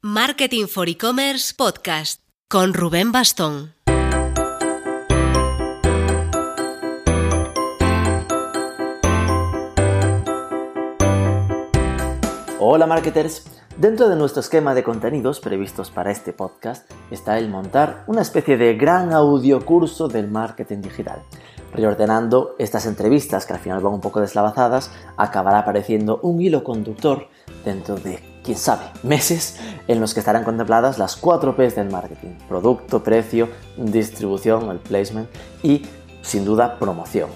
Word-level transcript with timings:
Marketing 0.00 0.66
for 0.68 0.88
E-Commerce 0.88 1.52
Podcast 1.56 2.22
con 2.48 2.72
Rubén 2.72 3.10
Bastón. 3.10 3.74
Hola 12.60 12.86
marketers. 12.86 13.50
Dentro 13.76 14.08
de 14.08 14.14
nuestro 14.14 14.38
esquema 14.38 14.72
de 14.76 14.84
contenidos 14.84 15.40
previstos 15.40 15.90
para 15.90 16.12
este 16.12 16.32
podcast 16.32 16.88
está 17.10 17.36
el 17.36 17.48
montar 17.48 18.04
una 18.06 18.22
especie 18.22 18.56
de 18.56 18.76
gran 18.76 19.12
audio 19.12 19.66
curso 19.66 20.06
del 20.06 20.30
marketing 20.30 20.80
digital. 20.80 21.24
Reordenando 21.74 22.54
estas 22.60 22.86
entrevistas 22.86 23.46
que 23.46 23.54
al 23.54 23.58
final 23.58 23.80
van 23.80 23.94
un 23.94 24.00
poco 24.00 24.20
deslavazadas, 24.20 24.92
acabará 25.16 25.58
apareciendo 25.58 26.20
un 26.22 26.40
hilo 26.40 26.62
conductor 26.62 27.26
dentro 27.64 27.96
de, 27.96 28.37
quién 28.42 28.56
sabe, 28.56 28.84
meses 29.02 29.56
en 29.86 30.00
los 30.00 30.14
que 30.14 30.20
estarán 30.20 30.44
contempladas 30.44 30.98
las 30.98 31.16
cuatro 31.16 31.56
P's 31.56 31.76
del 31.76 31.90
marketing. 31.90 32.30
Producto, 32.48 33.02
precio, 33.02 33.48
distribución, 33.76 34.70
el 34.70 34.78
placement 34.78 35.28
y, 35.62 35.86
sin 36.22 36.44
duda, 36.44 36.78
promoción. 36.78 37.30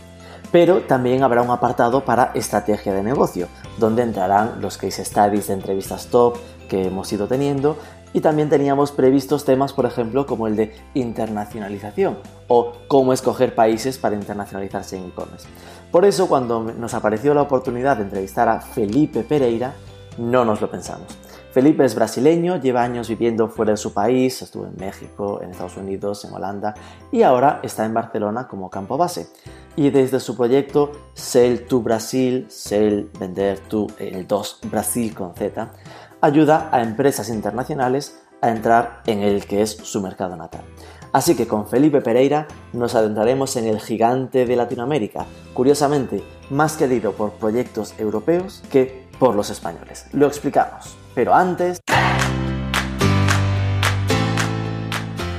Pero 0.50 0.82
también 0.82 1.22
habrá 1.22 1.40
un 1.42 1.50
apartado 1.50 2.04
para 2.04 2.30
estrategia 2.34 2.92
de 2.92 3.02
negocio, 3.02 3.48
donde 3.78 4.02
entrarán 4.02 4.60
los 4.60 4.76
case 4.76 5.04
studies 5.04 5.48
de 5.48 5.54
entrevistas 5.54 6.08
top 6.08 6.36
que 6.68 6.86
hemos 6.86 7.10
ido 7.12 7.26
teniendo 7.26 7.78
y 8.14 8.20
también 8.20 8.50
teníamos 8.50 8.92
previstos 8.92 9.44
temas, 9.44 9.72
por 9.72 9.86
ejemplo, 9.86 10.26
como 10.26 10.46
el 10.46 10.56
de 10.56 10.74
internacionalización 10.94 12.18
o 12.48 12.72
cómo 12.88 13.12
escoger 13.12 13.54
países 13.54 13.96
para 13.96 14.14
internacionalizarse 14.14 14.96
en 14.96 15.06
e-commerce. 15.06 15.48
Por 15.90 16.04
eso, 16.04 16.28
cuando 16.28 16.62
nos 16.62 16.94
apareció 16.94 17.32
la 17.32 17.42
oportunidad 17.42 17.96
de 17.96 18.04
entrevistar 18.04 18.48
a 18.48 18.60
Felipe 18.60 19.22
Pereira, 19.22 19.74
no 20.18 20.44
nos 20.44 20.60
lo 20.60 20.70
pensamos. 20.70 21.08
Felipe 21.52 21.84
es 21.84 21.94
brasileño, 21.94 22.56
lleva 22.56 22.82
años 22.82 23.10
viviendo 23.10 23.46
fuera 23.46 23.72
de 23.72 23.76
su 23.76 23.92
país, 23.92 24.40
estuvo 24.40 24.64
en 24.64 24.74
México, 24.76 25.40
en 25.42 25.50
Estados 25.50 25.76
Unidos, 25.76 26.24
en 26.24 26.32
Holanda 26.32 26.74
y 27.10 27.22
ahora 27.22 27.60
está 27.62 27.84
en 27.84 27.92
Barcelona 27.92 28.48
como 28.48 28.70
campo 28.70 28.96
base. 28.96 29.28
Y 29.76 29.90
desde 29.90 30.18
su 30.18 30.34
proyecto 30.34 30.92
Sell 31.12 31.66
to 31.66 31.82
Brasil, 31.82 32.46
Sell 32.48 33.10
Vender 33.18 33.58
to 33.58 33.86
el 33.98 34.26
2 34.26 34.60
Brasil 34.70 35.14
con 35.14 35.34
Z, 35.34 35.70
ayuda 36.22 36.70
a 36.72 36.82
empresas 36.82 37.28
internacionales 37.28 38.18
a 38.40 38.50
entrar 38.50 39.02
en 39.06 39.20
el 39.20 39.44
que 39.44 39.60
es 39.60 39.72
su 39.72 40.00
mercado 40.00 40.36
natal. 40.36 40.62
Así 41.12 41.34
que 41.34 41.46
con 41.46 41.66
Felipe 41.66 42.00
Pereira 42.00 42.48
nos 42.72 42.94
adentraremos 42.94 43.56
en 43.56 43.66
el 43.66 43.78
gigante 43.78 44.46
de 44.46 44.56
Latinoamérica, 44.56 45.26
curiosamente 45.52 46.24
más 46.48 46.78
querido 46.78 47.12
por 47.12 47.32
proyectos 47.32 47.94
europeos 47.98 48.62
que 48.72 49.01
por 49.22 49.36
los 49.36 49.50
españoles. 49.50 50.06
Lo 50.14 50.26
explicamos, 50.26 50.96
pero 51.14 51.32
antes... 51.32 51.78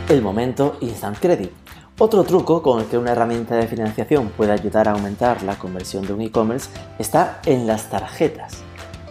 El 0.07 0.21
momento 0.21 0.77
Instant 0.79 1.19
Credit. 1.19 1.51
Otro 1.97 2.23
truco 2.23 2.61
con 2.61 2.79
el 2.79 2.85
que 2.85 2.97
una 2.97 3.11
herramienta 3.11 3.57
de 3.57 3.67
financiación 3.67 4.29
puede 4.29 4.53
ayudar 4.53 4.87
a 4.87 4.93
aumentar 4.93 5.43
la 5.43 5.59
conversión 5.59 6.07
de 6.07 6.13
un 6.13 6.21
e-commerce 6.21 6.69
está 6.97 7.41
en 7.45 7.67
las 7.67 7.89
tarjetas. 7.89 8.59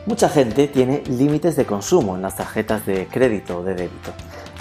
Mucha 0.07 0.31
gente 0.31 0.69
tiene 0.69 1.03
límites 1.07 1.55
de 1.57 1.67
consumo 1.67 2.17
en 2.17 2.23
las 2.23 2.37
tarjetas 2.37 2.87
de 2.87 3.09
crédito 3.09 3.59
o 3.59 3.65
de 3.65 3.75
débito. 3.75 4.13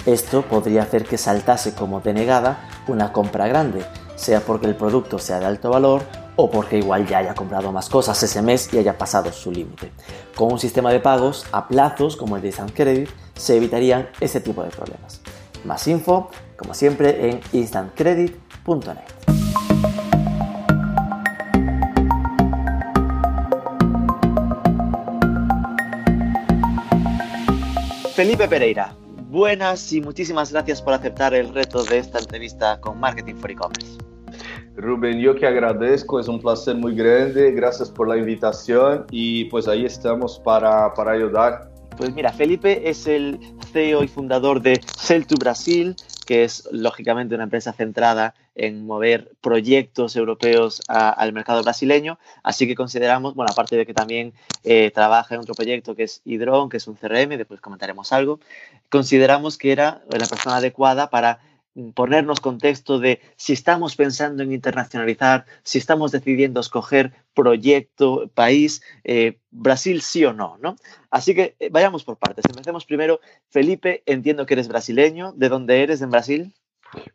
Esto 0.04 0.42
podría 0.42 0.82
hacer 0.82 1.06
que 1.06 1.16
saltase 1.16 1.74
como 1.74 2.02
denegada 2.02 2.68
una 2.86 3.14
compra 3.14 3.48
grande, 3.48 3.82
sea 4.16 4.40
porque 4.40 4.66
el 4.66 4.76
producto 4.76 5.18
sea 5.18 5.40
de 5.40 5.46
alto 5.46 5.70
valor 5.70 6.02
o 6.36 6.50
porque 6.50 6.78
igual 6.78 7.06
ya 7.06 7.18
haya 7.18 7.34
comprado 7.34 7.72
más 7.72 7.88
cosas 7.88 8.22
ese 8.22 8.42
mes 8.42 8.72
y 8.72 8.78
haya 8.78 8.96
pasado 8.96 9.32
su 9.32 9.50
límite. 9.50 9.92
Con 10.34 10.52
un 10.52 10.58
sistema 10.58 10.90
de 10.92 11.00
pagos 11.00 11.46
a 11.52 11.68
plazos 11.68 12.16
como 12.16 12.36
el 12.36 12.42
de 12.42 12.48
Instant 12.48 12.74
Credit 12.74 13.08
se 13.34 13.56
evitarían 13.56 14.08
ese 14.20 14.40
tipo 14.40 14.62
de 14.62 14.70
problemas. 14.70 15.20
Más 15.64 15.86
info, 15.86 16.30
como 16.56 16.74
siempre, 16.74 17.30
en 17.30 17.40
instantcredit.net. 17.52 18.98
Felipe 28.14 28.46
Pereira, 28.46 28.94
buenas 29.30 29.92
y 29.92 30.00
muchísimas 30.00 30.52
gracias 30.52 30.82
por 30.82 30.92
aceptar 30.92 31.32
el 31.34 31.52
reto 31.54 31.82
de 31.82 31.98
esta 31.98 32.18
entrevista 32.18 32.78
con 32.80 33.00
Marketing 33.00 33.34
for 33.36 33.50
E-Commerce. 33.50 34.11
Rubén, 34.76 35.20
yo 35.20 35.34
que 35.34 35.46
agradezco, 35.46 36.18
es 36.18 36.28
un 36.28 36.40
placer 36.40 36.76
muy 36.76 36.94
grande, 36.94 37.52
gracias 37.52 37.90
por 37.90 38.08
la 38.08 38.16
invitación 38.16 39.04
y 39.10 39.44
pues 39.46 39.68
ahí 39.68 39.84
estamos 39.84 40.38
para, 40.38 40.92
para 40.94 41.12
ayudar. 41.12 41.70
Pues 41.96 42.14
mira, 42.14 42.32
Felipe 42.32 42.88
es 42.88 43.06
el 43.06 43.38
CEO 43.72 44.02
y 44.02 44.08
fundador 44.08 44.62
de 44.62 44.80
Sell 44.96 45.26
to 45.26 45.34
Brasil, 45.36 45.94
que 46.26 46.44
es 46.44 46.66
lógicamente 46.72 47.34
una 47.34 47.44
empresa 47.44 47.72
centrada 47.74 48.34
en 48.54 48.86
mover 48.86 49.32
proyectos 49.40 50.16
europeos 50.16 50.80
al 50.88 51.32
mercado 51.32 51.62
brasileño. 51.62 52.18
Así 52.42 52.66
que 52.66 52.74
consideramos, 52.74 53.34
bueno, 53.34 53.50
aparte 53.52 53.76
de 53.76 53.86
que 53.86 53.94
también 53.94 54.32
eh, 54.64 54.90
trabaja 54.94 55.34
en 55.34 55.42
otro 55.42 55.54
proyecto 55.54 55.94
que 55.94 56.04
es 56.04 56.22
Hydron, 56.24 56.70
que 56.70 56.78
es 56.78 56.86
un 56.86 56.94
CRM, 56.94 57.36
después 57.36 57.60
comentaremos 57.60 58.12
algo, 58.12 58.40
consideramos 58.88 59.58
que 59.58 59.72
era 59.72 60.02
la 60.10 60.26
persona 60.26 60.56
adecuada 60.56 61.10
para 61.10 61.40
ponernos 61.94 62.40
contexto 62.40 62.98
de 62.98 63.20
si 63.36 63.52
estamos 63.52 63.96
pensando 63.96 64.42
en 64.42 64.52
internacionalizar, 64.52 65.46
si 65.62 65.78
estamos 65.78 66.12
decidiendo 66.12 66.60
escoger 66.60 67.12
proyecto, 67.34 68.30
país, 68.34 68.82
eh, 69.04 69.38
Brasil 69.50 70.02
sí 70.02 70.24
o 70.24 70.32
no, 70.32 70.58
¿no? 70.60 70.76
Así 71.10 71.34
que 71.34 71.56
eh, 71.58 71.70
vayamos 71.70 72.04
por 72.04 72.18
partes. 72.18 72.44
Empecemos 72.48 72.84
primero. 72.84 73.20
Felipe, 73.48 74.02
entiendo 74.06 74.46
que 74.46 74.54
eres 74.54 74.68
brasileño. 74.68 75.32
¿De 75.32 75.48
dónde 75.48 75.82
eres 75.82 76.02
en 76.02 76.10
Brasil? 76.10 76.52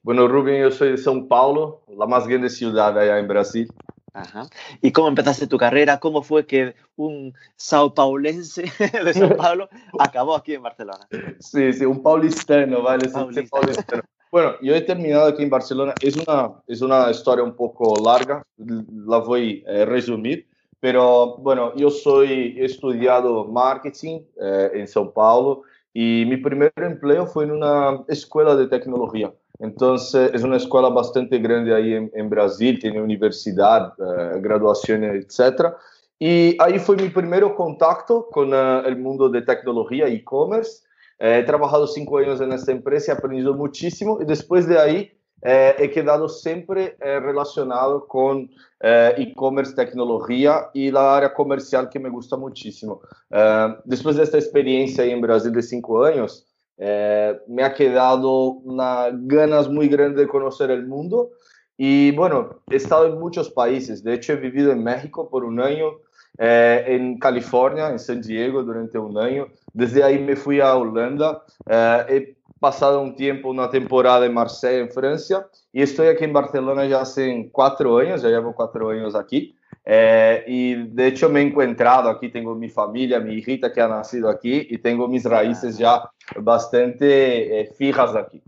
Bueno, 0.02 0.28
Rubén, 0.28 0.62
yo 0.62 0.72
soy 0.72 0.92
de 0.92 0.98
São 0.98 1.28
Paulo, 1.28 1.84
la 1.96 2.08
más 2.08 2.28
grande 2.28 2.50
ciudad 2.50 2.98
allá 2.98 3.20
en 3.20 3.28
Brasil. 3.28 3.72
Ajá. 4.14 4.48
¿Y 4.82 4.92
cómo 4.92 5.10
empezaste 5.10 5.46
tu 5.46 5.58
carrera? 5.58 6.00
¿Cómo 6.00 6.24
fue 6.24 6.48
que 6.48 6.74
un 6.96 7.36
sao 7.56 7.94
paulense 7.94 8.64
de 8.80 9.14
São 9.14 9.38
Paulo 9.38 9.70
acabó 10.00 10.36
aquí 10.36 10.56
en 10.56 10.64
Barcelona? 10.64 11.08
Sí, 11.40 11.72
sí, 11.74 11.86
un 11.86 12.02
paulistano, 12.02 12.82
¿vale? 12.82 13.08
Paulistano. 13.10 14.02
Bueno, 14.32 14.56
yo 14.62 14.76
he 14.76 14.82
terminado 14.82 15.28
aquí 15.28 15.44
en 15.44 15.50
Barcelona. 15.50 15.94
Es 16.02 16.16
una, 16.18 16.54
es 16.68 16.82
una 16.82 17.10
historia 17.10 17.44
un 17.44 17.56
poco 17.56 18.02
larga, 18.04 18.44
la 18.58 19.20
voy 19.20 19.64
a 19.68 19.86
resumir. 19.86 20.48
Pero 20.80 21.38
bueno, 21.38 21.74
yo 21.76 21.90
soy, 21.90 22.56
he 22.58 22.66
estudiado 22.66 23.46
marketing 23.46 24.22
eh, 24.40 24.70
en 24.76 24.86
São 24.86 25.12
Paulo 25.12 25.64
y 25.92 26.26
mi 26.28 26.38
primer 26.38 26.72
empleo 26.76 27.26
fue 27.26 27.46
en 27.46 27.52
una 27.52 28.04
escuela 28.08 28.56
de 28.56 28.68
tecnología. 28.68 29.34
Entonces, 29.60 30.32
es 30.34 30.44
una 30.44 30.58
escuela 30.58 30.90
bastante 30.90 31.40
grande 31.40 31.74
ahí 31.74 31.94
en, 31.94 32.12
en 32.14 32.30
Brasil, 32.30 32.78
tiene 32.80 33.02
universidad, 33.02 33.94
eh, 33.98 34.40
graduación, 34.40 35.04
etc. 35.04 35.74
Y 36.20 36.56
ahí 36.62 36.78
fue 36.78 36.96
mi 36.96 37.10
primer 37.10 37.44
contacto 37.56 38.28
con 38.30 38.54
uh, 38.54 38.86
el 38.86 38.98
mundo 38.98 39.30
de 39.30 39.42
tecnología, 39.42 40.08
e-commerce. 40.08 40.84
Eh, 41.20 41.40
he 41.40 41.44
trabajado 41.44 41.88
cinco 41.88 42.18
años 42.18 42.42
en 42.42 42.52
esta 42.52 42.72
empresa, 42.72 43.12
he 43.12 43.16
aprendido 43.16 43.54
muchísimo 43.54 44.20
y 44.22 44.26
después 44.26 44.68
de 44.68 44.80
ahí 44.80 45.12
eh, 45.44 45.76
he 45.78 45.92
quedado 45.92 46.28
siempre 46.30 46.98
eh, 47.00 47.20
relacionado 47.20 48.08
con 48.08 48.50
eh, 48.80 49.14
e-commerce, 49.18 49.76
tecnología 49.76 50.70
y 50.74 50.92
la 50.92 51.18
área 51.18 51.34
comercial 51.34 51.90
que 51.90 52.00
me 52.00 52.10
gusta 52.10 52.38
muchísimo. 52.38 53.02
Eh, 53.30 53.76
después 53.86 54.16
de 54.16 54.24
esta 54.24 54.38
experiencia 54.38 55.06
en 55.06 55.22
Brasil 55.22 55.52
de 55.52 55.62
cinco 55.62 56.04
años, 56.04 56.48
eh, 56.78 57.40
me 57.48 57.64
ha 57.64 57.74
quedado 57.74 58.52
una 58.64 59.10
ganas 59.12 59.68
muy 59.70 59.88
grandes 59.88 60.20
de 60.20 60.28
conocer 60.28 60.70
el 60.70 60.86
mundo 60.86 61.32
y 61.76 62.12
bueno, 62.12 62.62
he 62.70 62.76
estado 62.76 63.06
en 63.08 63.20
muchos 63.20 63.52
países. 63.52 64.04
De 64.04 64.14
hecho, 64.14 64.34
he 64.34 64.38
vivido 64.38 64.72
en 64.72 64.84
México 64.84 65.30
por 65.30 65.44
un 65.44 65.60
año, 65.60 66.00
eh, 66.38 66.84
en 66.88 67.18
California, 67.18 67.90
en 67.90 68.00
San 68.00 68.22
Diego 68.22 68.64
durante 68.64 68.98
un 68.98 69.18
año. 69.18 69.48
Desde 69.74 70.04
ahí 70.04 70.20
me 70.20 70.36
fui 70.36 70.60
a 70.60 70.76
Holanda. 70.76 71.44
Eh, 71.70 72.06
he 72.10 72.38
pasado 72.60 73.02
un 73.02 73.16
tiempo, 73.16 73.50
una 73.50 73.70
temporada 73.70 74.26
en 74.26 74.34
Marsella, 74.34 74.80
en 74.80 74.92
Francia, 74.92 75.48
y 75.72 75.82
estoy 75.82 76.08
aquí 76.08 76.24
en 76.24 76.34
Barcelona 76.34 76.86
ya 76.86 77.02
hace 77.02 77.50
cuatro 77.52 77.98
años, 77.98 78.22
ya 78.22 78.30
llevo 78.30 78.54
cuatro 78.54 78.90
años 78.90 79.16
aquí. 79.16 79.56
Eh, 79.86 80.44
y 80.48 80.74
de 80.76 81.08
hecho 81.08 81.30
me 81.30 81.40
he 81.40 81.44
encontrado 81.44 82.10
aquí, 82.10 82.30
tengo 82.30 82.56
mi 82.56 82.70
familia, 82.70 83.20
mi 83.20 83.36
hijita 83.36 83.72
que 83.72 83.80
ha 83.80 83.88
nacido 83.88 84.30
aquí 84.30 84.68
y 84.70 84.80
tengo 84.80 85.08
mis 85.08 85.24
raíces 85.24 85.78
ya 85.78 86.10
bastante 86.36 87.72
fijas 87.78 88.14
aquí. 88.16 88.42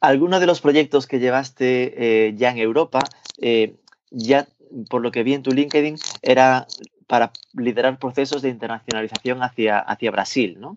Algunos 0.00 0.38
de 0.40 0.46
los 0.46 0.60
proyectos 0.60 1.06
que 1.06 1.18
llevaste 1.18 2.28
eh, 2.28 2.34
ya 2.36 2.50
en 2.50 2.58
Europa, 2.58 3.00
eh, 3.40 3.74
ya 4.10 4.46
por 4.88 5.02
lo 5.02 5.10
que 5.10 5.22
vi 5.22 5.34
en 5.34 5.42
tu 5.42 5.50
LinkedIn, 5.50 5.96
era 6.22 6.66
para 7.06 7.32
liderar 7.54 7.98
procesos 7.98 8.42
de 8.42 8.50
internacionalización 8.50 9.42
hacia, 9.42 9.78
hacia 9.78 10.10
Brasil, 10.10 10.56
¿no? 10.60 10.76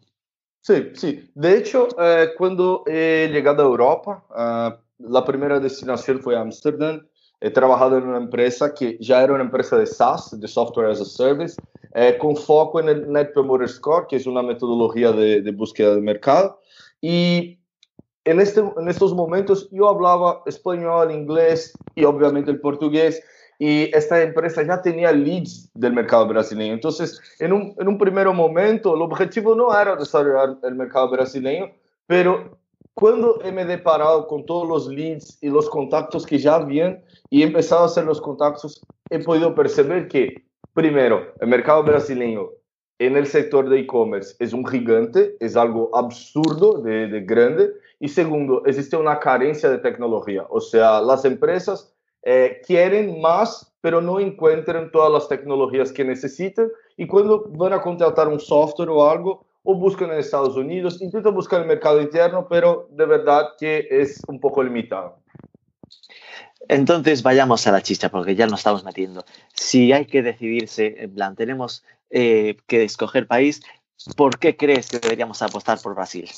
Sí, 0.62 0.92
sí. 0.94 1.30
De 1.34 1.58
hecho, 1.58 1.88
eh, 2.00 2.30
cuando 2.38 2.84
he 2.88 3.30
llegado 3.32 3.64
a 3.64 3.66
Europa, 3.66 4.24
uh, 4.30 5.10
la 5.10 5.26
primera 5.26 5.60
destinación 5.60 6.20
fue 6.20 6.38
Ámsterdam. 6.38 7.02
he 7.42 7.50
trabajado 7.50 7.98
en 7.98 8.04
una 8.04 8.20
empresa 8.20 8.72
que 8.74 8.98
ya 9.00 9.24
era 9.24 9.34
una 9.34 9.44
empresa 9.44 9.76
de 9.76 9.88
SaaS, 9.88 10.40
de 10.40 10.48
Software 10.48 10.92
as 10.92 11.02
a 11.02 11.06
Service, 11.06 11.60
eh, 11.96 12.16
con 12.20 12.38
foco 12.38 12.80
en 12.80 12.90
el 12.90 13.12
Net 13.12 13.34
Promoter 13.34 13.68
Score, 13.68 14.06
que 14.08 14.18
es 14.18 14.28
una 14.28 14.44
metodología 14.44 15.12
de, 15.12 15.42
de 15.42 15.52
búsqueda 15.52 15.96
de 15.96 16.02
mercado. 16.02 16.62
Y 17.02 17.58
en, 18.24 18.40
este, 18.40 18.62
en 18.62 18.88
estos 18.88 19.16
momentos 19.16 19.68
yo 19.72 19.90
hablaba 19.90 20.44
español, 20.46 21.12
inglés 21.12 21.74
y 21.96 22.04
obviamente 22.04 22.52
el 22.52 22.60
portugués 22.60 23.24
y 23.64 23.96
esta 23.96 24.20
empresa 24.24 24.64
ya 24.64 24.82
tenía 24.82 25.12
leads 25.12 25.70
del 25.76 25.94
mercado 25.94 26.28
brasileño. 26.28 26.74
Entonces, 26.74 27.22
en 27.38 27.54
un, 27.54 27.76
en 27.78 27.88
un 27.88 28.00
primer 28.00 28.28
momento, 28.30 28.96
el 28.96 29.04
objetivo 29.04 29.54
no 29.54 29.80
era 29.80 29.96
desarrollar 29.96 30.58
el 30.64 30.74
mercado 30.74 31.12
brasileño, 31.12 31.70
pero 32.08 32.58
cuando 32.96 33.40
me 33.54 33.62
he 33.62 33.66
deparado 33.66 34.26
con 34.26 34.48
todos 34.48 34.68
los 34.68 34.88
leads 34.88 35.38
y 35.44 35.50
los 35.50 35.70
contactos 35.70 36.26
que 36.26 36.40
ya 36.40 36.56
habían 36.56 37.04
y 37.30 37.44
he 37.44 37.46
empezado 37.46 37.84
a 37.84 37.86
hacer 37.86 38.06
los 38.06 38.20
contactos, 38.20 38.82
he 39.12 39.20
podido 39.20 39.54
perceber 39.54 40.08
que, 40.08 40.44
primero, 40.74 41.32
el 41.40 41.48
mercado 41.48 41.84
brasileño 41.84 42.50
en 42.98 43.16
el 43.16 43.28
sector 43.28 43.70
de 43.70 43.82
e-commerce 43.82 44.36
es 44.40 44.54
un 44.54 44.66
gigante, 44.66 45.36
es 45.40 45.56
algo 45.56 45.96
absurdo 45.96 46.82
de, 46.82 47.08
de 47.10 47.22
grande. 47.22 47.70
Y 48.00 48.08
segundo, 48.08 48.64
existe 48.66 48.98
una 48.98 49.20
carencia 49.20 49.70
de 49.70 49.78
tecnología. 49.78 50.48
O 50.50 50.60
sea, 50.60 51.00
las 51.00 51.26
empresas 51.26 51.94
eh, 52.24 52.62
quieren 52.66 53.22
más, 53.22 53.74
pero 53.82 54.02
no 54.02 54.20
encuentran 54.20 54.92
todas 54.92 55.12
las 55.12 55.28
tecnologías 55.28 55.92
que 55.92 56.06
necesitan 56.06 56.70
y 56.98 57.08
cuando 57.08 57.46
van 57.50 57.74
a 57.74 57.82
contratar 57.82 58.28
un 58.28 58.40
software 58.40 58.90
o 58.90 59.10
algo, 59.10 59.46
o 59.64 59.76
buscan 59.76 60.12
en 60.12 60.20
Estados 60.20 60.56
Unidos, 60.56 61.02
intentan 61.02 61.34
buscar 61.34 61.62
el 61.62 61.68
mercado 61.68 62.02
interno, 62.02 62.48
pero 62.50 62.88
de 62.92 63.06
verdad 63.06 63.50
que 63.60 63.88
es 63.90 64.22
un 64.28 64.40
poco 64.40 64.64
limitado. 64.64 65.18
Entonces 66.68 67.22
vayamos 67.22 67.68
a 67.68 67.72
la 67.72 67.82
chicha, 67.82 68.10
porque 68.10 68.36
ya 68.36 68.48
nos 68.48 68.62
estamos 68.62 68.84
metiendo. 68.84 69.26
Si 69.54 69.92
hay 69.92 70.06
que 70.06 70.22
decidirse, 70.22 70.96
en 71.04 71.14
plan, 71.14 71.36
tenemos 71.36 71.84
eh, 72.10 72.58
que 72.68 72.84
escoger 72.84 73.28
país, 73.28 73.62
¿por 74.16 74.38
qué 74.40 74.56
crees 74.56 74.90
que 74.90 75.00
deberíamos 75.00 75.42
apostar 75.42 75.80
por 75.82 75.96
Brasil? 75.96 76.30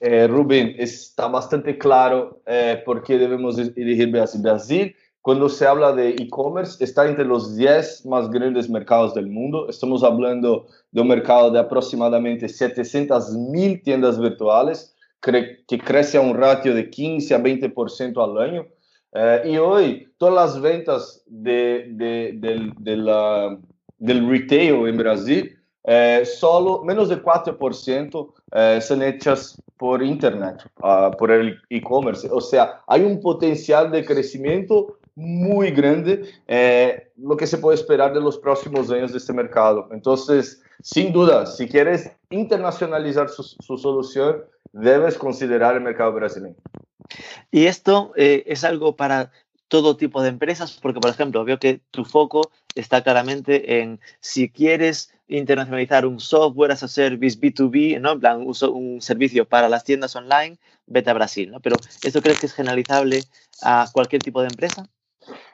Eh, 0.00 0.26
Rubén, 0.26 0.74
está 0.78 1.28
bastante 1.28 1.78
claro 1.78 2.42
eh, 2.46 2.82
por 2.84 3.02
qué 3.02 3.18
debemos 3.18 3.58
elegir 3.58 4.10
Brasil. 4.10 4.42
Brasil, 4.42 4.96
cuando 5.20 5.48
se 5.48 5.66
habla 5.66 5.92
de 5.92 6.10
e-commerce, 6.10 6.84
está 6.84 7.08
entre 7.08 7.24
los 7.24 7.56
10 7.56 8.04
más 8.06 8.28
grandes 8.30 8.68
mercados 8.68 9.14
del 9.14 9.28
mundo. 9.28 9.68
Estamos 9.70 10.02
hablando 10.02 10.66
de 10.90 11.00
un 11.00 11.08
mercado 11.08 11.50
de 11.50 11.58
aproximadamente 11.58 12.48
700 12.48 13.32
mil 13.32 13.82
tiendas 13.82 14.20
virtuales, 14.20 14.94
que 15.22 15.78
crece 15.78 16.18
a 16.18 16.20
un 16.20 16.36
ratio 16.36 16.74
de 16.74 16.90
15 16.90 17.34
a 17.34 17.42
20% 17.42 18.22
al 18.22 18.50
año. 18.50 18.66
Eh, 19.14 19.42
y 19.46 19.56
hoy, 19.56 20.12
todas 20.18 20.34
las 20.34 20.60
ventas 20.60 21.22
de, 21.26 21.86
de, 21.92 22.32
de 22.36 23.58
del 23.96 24.28
retail 24.28 24.88
en 24.88 24.96
Brasil 24.98 25.58
eh, 25.84 26.24
solo 26.24 26.82
menos 26.82 27.08
de 27.08 27.22
4% 27.22 28.32
eh, 28.52 28.80
son 28.80 29.02
hechas 29.02 29.60
por 29.76 30.02
Internet, 30.02 30.64
uh, 30.82 31.10
por 31.16 31.30
el 31.30 31.58
e-commerce. 31.68 32.28
O 32.30 32.40
sea, 32.40 32.80
hay 32.86 33.02
un 33.02 33.20
potencial 33.20 33.90
de 33.90 34.04
crecimiento 34.04 34.98
muy 35.16 35.70
grande, 35.70 36.24
lo 37.16 37.36
que 37.36 37.46
se 37.46 37.58
puede 37.58 37.76
esperar 37.76 38.12
de 38.12 38.20
los 38.20 38.36
próximos 38.38 38.90
años 38.90 39.12
de 39.12 39.18
este 39.18 39.32
mercado. 39.32 39.88
Entonces, 39.92 40.60
sin 40.82 41.12
duda, 41.12 41.46
si 41.46 41.68
quieres 41.68 42.10
internacionalizar 42.30 43.28
su, 43.28 43.44
su 43.44 43.78
solución, 43.78 44.42
debes 44.72 45.16
considerar 45.16 45.76
el 45.76 45.82
mercado 45.82 46.12
brasileño. 46.12 46.56
Y 47.50 47.66
esto 47.66 48.12
eh, 48.16 48.44
es 48.46 48.64
algo 48.64 48.96
para 48.96 49.30
todo 49.68 49.96
tipo 49.96 50.22
de 50.22 50.28
empresas, 50.28 50.78
porque, 50.80 51.00
por 51.00 51.10
ejemplo, 51.10 51.44
veo 51.44 51.58
que 51.58 51.80
tu 51.90 52.04
foco 52.04 52.50
está 52.74 53.02
claramente 53.02 53.80
en 53.80 54.00
si 54.20 54.50
quieres 54.50 55.13
internacionalizar 55.28 56.06
un 56.06 56.20
software 56.20 56.72
as 56.72 56.82
a 56.82 56.88
service 56.88 57.38
B2B, 57.38 58.00
¿no? 58.00 58.12
En 58.12 58.20
plan, 58.20 58.42
uso 58.46 58.72
un 58.72 59.00
servicio 59.00 59.44
para 59.44 59.68
las 59.68 59.84
tiendas 59.84 60.14
online, 60.16 60.58
vete 60.86 61.10
a 61.10 61.14
Brasil, 61.14 61.50
¿no? 61.50 61.60
Pero 61.60 61.76
¿esto 62.02 62.20
crees 62.20 62.38
que 62.40 62.46
es 62.46 62.54
generalizable 62.54 63.22
a 63.62 63.86
cualquier 63.92 64.22
tipo 64.22 64.40
de 64.40 64.48
empresa? 64.48 64.86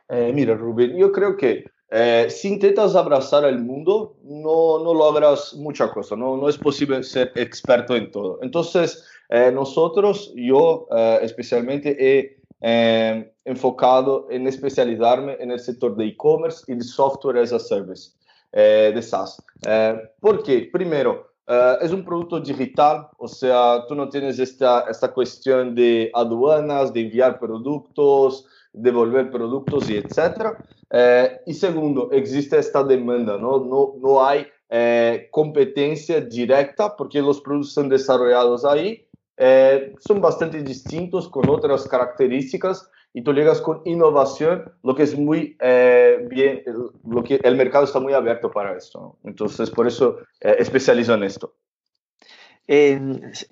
Eh, 0.08 0.32
mira, 0.34 0.54
Rubén, 0.54 0.96
yo 0.96 1.12
creo 1.12 1.36
que 1.36 1.64
eh, 1.90 2.26
si 2.30 2.48
intentas 2.48 2.94
abrazar 2.94 3.44
el 3.44 3.58
mundo, 3.58 4.16
no, 4.22 4.82
no 4.82 4.94
logras 4.94 5.54
mucha 5.54 5.90
cosa, 5.90 6.16
¿no? 6.16 6.36
no 6.36 6.48
es 6.48 6.56
posible 6.56 7.02
ser 7.02 7.32
experto 7.34 7.96
en 7.96 8.10
todo. 8.10 8.38
Entonces, 8.42 9.04
eh, 9.28 9.50
nosotros, 9.52 10.32
yo 10.34 10.88
eh, 10.90 11.20
especialmente 11.22 11.96
he 11.98 12.40
eh, 12.60 13.32
enfocado 13.44 14.26
en 14.30 14.46
especializarme 14.46 15.36
en 15.40 15.50
el 15.50 15.60
sector 15.60 15.96
de 15.96 16.06
e-commerce 16.06 16.64
y 16.66 16.74
de 16.74 16.82
software 16.82 17.38
as 17.38 17.52
a 17.52 17.58
service. 17.58 18.10
Eh, 18.52 18.92
de 18.94 19.02
SaaS. 19.02 19.42
Eh, 19.66 19.96
porque, 20.20 20.68
primero, 20.72 21.32
eh, 21.46 21.76
es 21.82 21.92
un 21.92 22.04
producto 22.04 22.40
digital, 22.40 23.08
o 23.18 23.28
sea, 23.28 23.84
tú 23.88 23.94
no 23.94 24.08
tienes 24.08 24.38
esta, 24.38 24.84
esta 24.88 25.12
cuestión 25.12 25.74
de 25.74 26.10
aduanas, 26.14 26.92
de 26.92 27.02
enviar 27.02 27.38
productos, 27.38 28.46
devolver 28.72 29.30
productos 29.30 29.90
y 29.90 29.96
etcétera. 29.96 30.56
Eh, 30.90 31.40
y 31.46 31.54
segundo, 31.54 32.10
existe 32.10 32.58
esta 32.58 32.82
demanda, 32.82 33.36
¿no? 33.36 33.58
No, 33.64 33.94
no 34.00 34.24
hay 34.24 34.46
competencia 35.32 36.20
directa 36.20 36.96
porque 36.96 37.20
los 37.20 37.40
productos 37.40 37.72
son 37.72 37.88
desarrollados 37.88 38.64
ahí, 38.64 39.04
son 39.98 40.20
bastante 40.20 40.62
distintos 40.62 41.28
con 41.28 41.48
otras 41.48 41.88
características 41.88 42.88
y 43.12 43.22
tú 43.22 43.32
llegas 43.32 43.60
con 43.60 43.82
innovación, 43.84 44.72
lo 44.82 44.94
que 44.94 45.02
es 45.02 45.18
muy 45.18 45.56
eh, 45.60 46.26
bien, 46.28 46.62
lo 47.04 47.24
que 47.24 47.40
el 47.42 47.56
mercado 47.56 47.84
está 47.84 47.98
muy 47.98 48.12
abierto 48.12 48.50
para 48.50 48.76
esto. 48.76 49.18
Entonces, 49.24 49.70
por 49.70 49.86
eso 49.86 50.18
eh, 50.40 50.56
especializo 50.58 51.14
en 51.14 51.24
esto. 51.24 51.56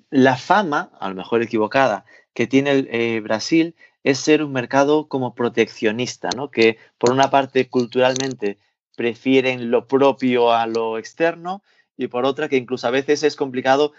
La 0.09 0.37
fama, 0.37 0.91
a 0.97 1.09
lo 1.09 1.15
mejor 1.15 1.41
equivocada, 1.41 2.05
que 2.33 2.47
tiene 2.47 2.87
eh, 2.89 3.19
Brasil 3.19 3.75
es 4.03 4.19
ser 4.19 4.43
un 4.43 4.53
mercado 4.53 5.09
como 5.09 5.35
proteccionista, 5.35 6.29
¿no? 6.35 6.51
que 6.51 6.77
por 6.97 7.11
una 7.11 7.29
parte 7.29 7.69
culturalmente 7.69 8.59
prefieren 8.95 9.71
lo 9.71 9.87
propio 9.87 10.53
a 10.53 10.67
lo 10.67 10.97
externo 10.97 11.63
y 11.97 12.07
por 12.07 12.25
otra 12.25 12.47
que 12.47 12.55
incluso 12.55 12.87
a 12.87 12.91
veces 12.91 13.23
es 13.23 13.35
complicado 13.35 13.91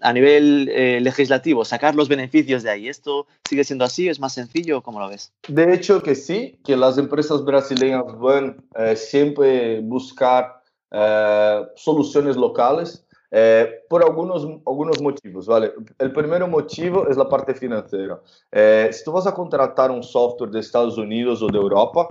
a 0.00 0.12
nivel 0.12 0.68
eh, 0.70 1.00
legislativo, 1.00 1.64
sacar 1.64 1.94
los 1.94 2.08
beneficios 2.08 2.62
de 2.62 2.70
ahí. 2.70 2.88
¿Esto 2.88 3.26
sigue 3.48 3.64
siendo 3.64 3.84
así? 3.84 4.08
¿Es 4.08 4.20
más 4.20 4.34
sencillo? 4.34 4.82
¿Cómo 4.82 5.00
lo 5.00 5.08
ves? 5.08 5.32
De 5.48 5.72
hecho 5.72 6.02
que 6.02 6.14
sí, 6.14 6.58
que 6.64 6.76
las 6.76 6.98
empresas 6.98 7.44
brasileñas 7.44 8.04
van 8.18 8.64
eh, 8.76 8.96
siempre 8.96 9.80
buscar 9.80 10.62
eh, 10.90 11.62
soluciones 11.76 12.36
locales 12.36 13.04
eh, 13.30 13.84
por 13.88 14.02
algunos, 14.02 14.42
algunos 14.66 15.02
motivos, 15.02 15.46
¿vale? 15.46 15.72
El 15.98 16.12
primer 16.12 16.46
motivo 16.46 17.06
es 17.08 17.16
la 17.16 17.28
parte 17.28 17.54
financiera. 17.54 18.20
Eh, 18.50 18.88
si 18.90 19.04
tú 19.04 19.12
vas 19.12 19.26
a 19.26 19.34
contratar 19.34 19.90
un 19.90 20.02
software 20.02 20.50
de 20.50 20.60
Estados 20.60 20.96
Unidos 20.96 21.42
o 21.42 21.48
de 21.48 21.58
Europa, 21.58 22.08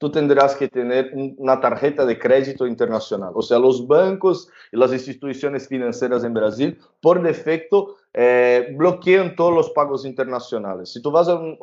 tú 0.00 0.10
tendrás 0.10 0.56
que 0.56 0.66
tener 0.66 1.12
una 1.36 1.60
tarjeta 1.60 2.06
de 2.06 2.18
crédito 2.18 2.66
internacional. 2.66 3.32
O 3.34 3.42
sea, 3.42 3.58
los 3.58 3.86
bancos 3.86 4.48
y 4.72 4.78
las 4.78 4.92
instituciones 4.94 5.68
financieras 5.68 6.24
en 6.24 6.32
Brasil, 6.32 6.78
por 7.02 7.22
defecto, 7.22 7.96
eh, 8.14 8.74
bloquean 8.78 9.36
todos 9.36 9.52
los 9.52 9.68
pagos 9.70 10.06
internacionales. 10.06 10.90
Si 10.90 11.02
tú 11.02 11.10
vas 11.10 11.28
a, 11.28 11.34
un, 11.34 11.58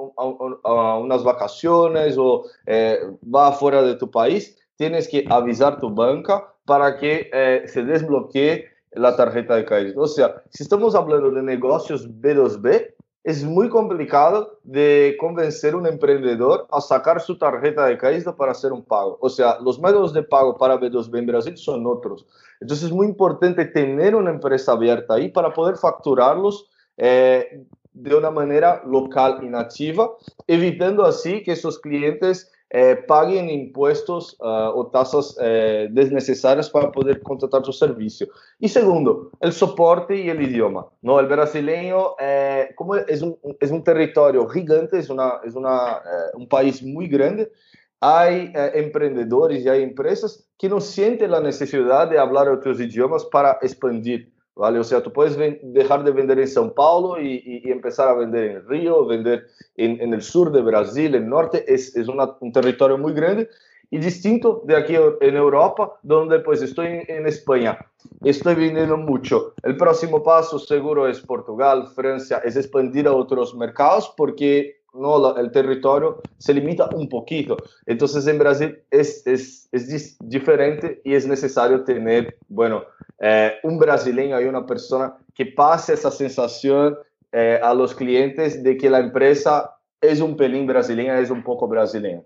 a, 0.63 0.69
a 0.69 0.99
unas 0.99 1.23
vacaciones 1.23 2.15
o 2.19 2.45
eh, 2.67 2.99
vas 3.21 3.57
fuera 3.57 3.81
de 3.81 3.95
tu 3.95 4.11
país, 4.11 4.55
tienes 4.75 5.07
que 5.07 5.25
avisar 5.27 5.79
tu 5.79 5.89
banca 5.89 6.53
para 6.65 6.95
que 6.97 7.31
eh, 7.33 7.63
se 7.65 7.83
desbloquee 7.83 8.65
la 8.91 9.15
tarjeta 9.15 9.55
de 9.55 9.65
crédito. 9.65 10.01
O 10.01 10.07
sea, 10.07 10.43
si 10.51 10.61
estamos 10.61 10.93
hablando 10.93 11.31
de 11.31 11.41
negocios 11.41 12.07
B2B, 12.07 12.93
es 13.27 13.43
muy 13.43 13.67
complicado 13.67 14.57
de 14.63 15.17
convencer 15.19 15.73
a 15.73 15.77
un 15.77 15.85
emprendedor 15.85 16.65
a 16.71 16.79
sacar 16.79 17.19
su 17.19 17.37
tarjeta 17.37 17.85
de 17.85 17.97
crédito 17.97 18.33
para 18.33 18.53
hacer 18.53 18.71
un 18.71 18.81
pago. 18.81 19.17
O 19.19 19.27
sea, 19.27 19.57
los 19.59 19.81
métodos 19.81 20.13
de 20.13 20.23
pago 20.23 20.55
para 20.57 20.79
B2B 20.79 21.19
en 21.19 21.25
Brasil 21.25 21.57
son 21.57 21.85
otros. 21.85 22.25
Entonces 22.61 22.85
es 22.85 22.93
muy 22.93 23.05
importante 23.05 23.65
tener 23.65 24.15
una 24.15 24.29
empresa 24.29 24.71
abierta 24.71 25.15
ahí 25.15 25.27
para 25.27 25.53
poder 25.53 25.75
facturarlos 25.75 26.69
eh, 26.95 27.65
de 27.91 28.15
una 28.15 28.31
manera 28.31 28.81
local 28.85 29.39
y 29.43 29.47
nativa, 29.47 30.09
evitando 30.47 31.03
así 31.03 31.43
que 31.43 31.51
esos 31.51 31.79
clientes 31.79 32.49
eh, 32.69 32.97
paguen 33.07 33.49
impuestos 33.49 34.35
uh, 34.39 34.75
o 34.75 34.87
tasas 34.87 35.37
eh, 35.41 35.87
desnecesarias 35.91 36.69
para 36.69 36.91
poder 36.91 37.21
contratar 37.21 37.63
su 37.63 37.71
servicio. 37.71 38.27
Y 38.59 38.67
segundo, 38.67 39.31
el 39.39 39.53
soporte 39.53 40.17
y 40.17 40.29
el 40.29 40.41
idioma. 40.41 40.87
¿no? 41.01 41.19
El 41.19 41.27
brasileño, 41.27 42.15
eh, 42.19 42.69
como 42.75 42.95
es 42.95 43.21
un, 43.21 43.37
es 43.59 43.71
un 43.71 43.83
territorio 43.83 44.47
gigante, 44.47 44.99
es, 44.99 45.09
una, 45.09 45.39
es 45.45 45.55
una, 45.55 45.97
eh, 45.97 46.35
un 46.35 46.47
país 46.47 46.83
muy 46.83 47.07
grande, 47.07 47.51
hay 47.99 48.51
eh, 48.53 48.71
emprendedores 48.75 49.63
y 49.63 49.69
hay 49.69 49.83
empresas 49.83 50.47
que 50.57 50.69
no 50.69 50.79
sienten 50.81 51.31
la 51.31 51.39
necesidad 51.39 52.09
de 52.09 52.19
hablar 52.19 52.49
otros 52.49 52.79
idiomas 52.79 53.25
para 53.25 53.57
expandir 53.61 54.31
¿vale? 54.57 54.79
O 54.79 54.83
sea, 54.83 55.01
tú 55.01 55.13
puedes 55.13 55.37
dejar 55.61 56.03
de 56.03 56.11
vender 56.11 56.39
en 56.39 56.47
São 56.47 56.73
Paulo 56.73 57.21
y, 57.21 57.61
empezar 57.65 58.09
a 58.09 58.13
vender 58.13 58.51
en 58.51 58.67
Río, 58.67 59.05
vender 59.05 59.47
en, 59.75 60.13
el 60.13 60.21
sur 60.21 60.51
de 60.51 60.61
Brasil, 60.61 61.15
en 61.15 61.23
el 61.23 61.29
norte, 61.29 61.63
es, 61.67 61.95
es 61.95 62.07
un 62.07 62.51
territorio 62.51 62.97
muy 62.97 63.13
grande 63.13 63.49
y 63.89 63.99
distinto 63.99 64.61
de 64.65 64.75
aquí 64.75 64.95
en 64.95 65.35
Europa, 65.35 65.97
donde 66.03 66.39
pues 66.39 66.61
estoy 66.61 67.03
en, 67.07 67.25
España, 67.25 67.77
estoy 68.23 68.55
vendiendo 68.55 68.97
mucho. 68.97 69.53
El 69.63 69.77
próximo 69.77 70.23
paso 70.23 70.59
seguro 70.59 71.07
es 71.07 71.21
Portugal, 71.21 71.87
Francia, 71.95 72.41
es 72.43 72.57
expandir 72.57 73.07
a 73.07 73.13
otros 73.13 73.55
mercados 73.55 74.13
porque 74.17 74.81
no 74.93 75.37
el 75.37 75.51
territorio 75.51 76.21
se 76.37 76.53
limita 76.53 76.89
un 76.93 77.07
poquito. 77.07 77.55
Entonces 77.85 78.27
en 78.27 78.39
Brasil 78.39 78.79
es, 78.91 79.25
es, 79.25 79.69
es 79.71 80.17
diferente 80.19 81.01
y 81.05 81.13
es 81.13 81.25
necesario 81.25 81.83
tener, 81.83 82.37
bueno, 82.49 82.83
eh, 83.19 83.55
un 83.63 83.79
brasileño 83.79 84.39
y 84.39 84.45
una 84.45 84.65
persona 84.65 85.15
que 85.33 85.47
pase 85.47 85.93
esa 85.93 86.11
sensación 86.11 86.97
eh, 87.31 87.59
a 87.61 87.73
los 87.73 87.95
clientes 87.95 88.63
de 88.63 88.77
que 88.77 88.89
la 88.89 88.99
empresa 88.99 89.77
es 90.01 90.21
un 90.21 90.37
pelín 90.37 90.67
brasileña, 90.67 91.19
es 91.19 91.29
un 91.29 91.43
poco 91.43 91.67
brasileña. 91.67 92.21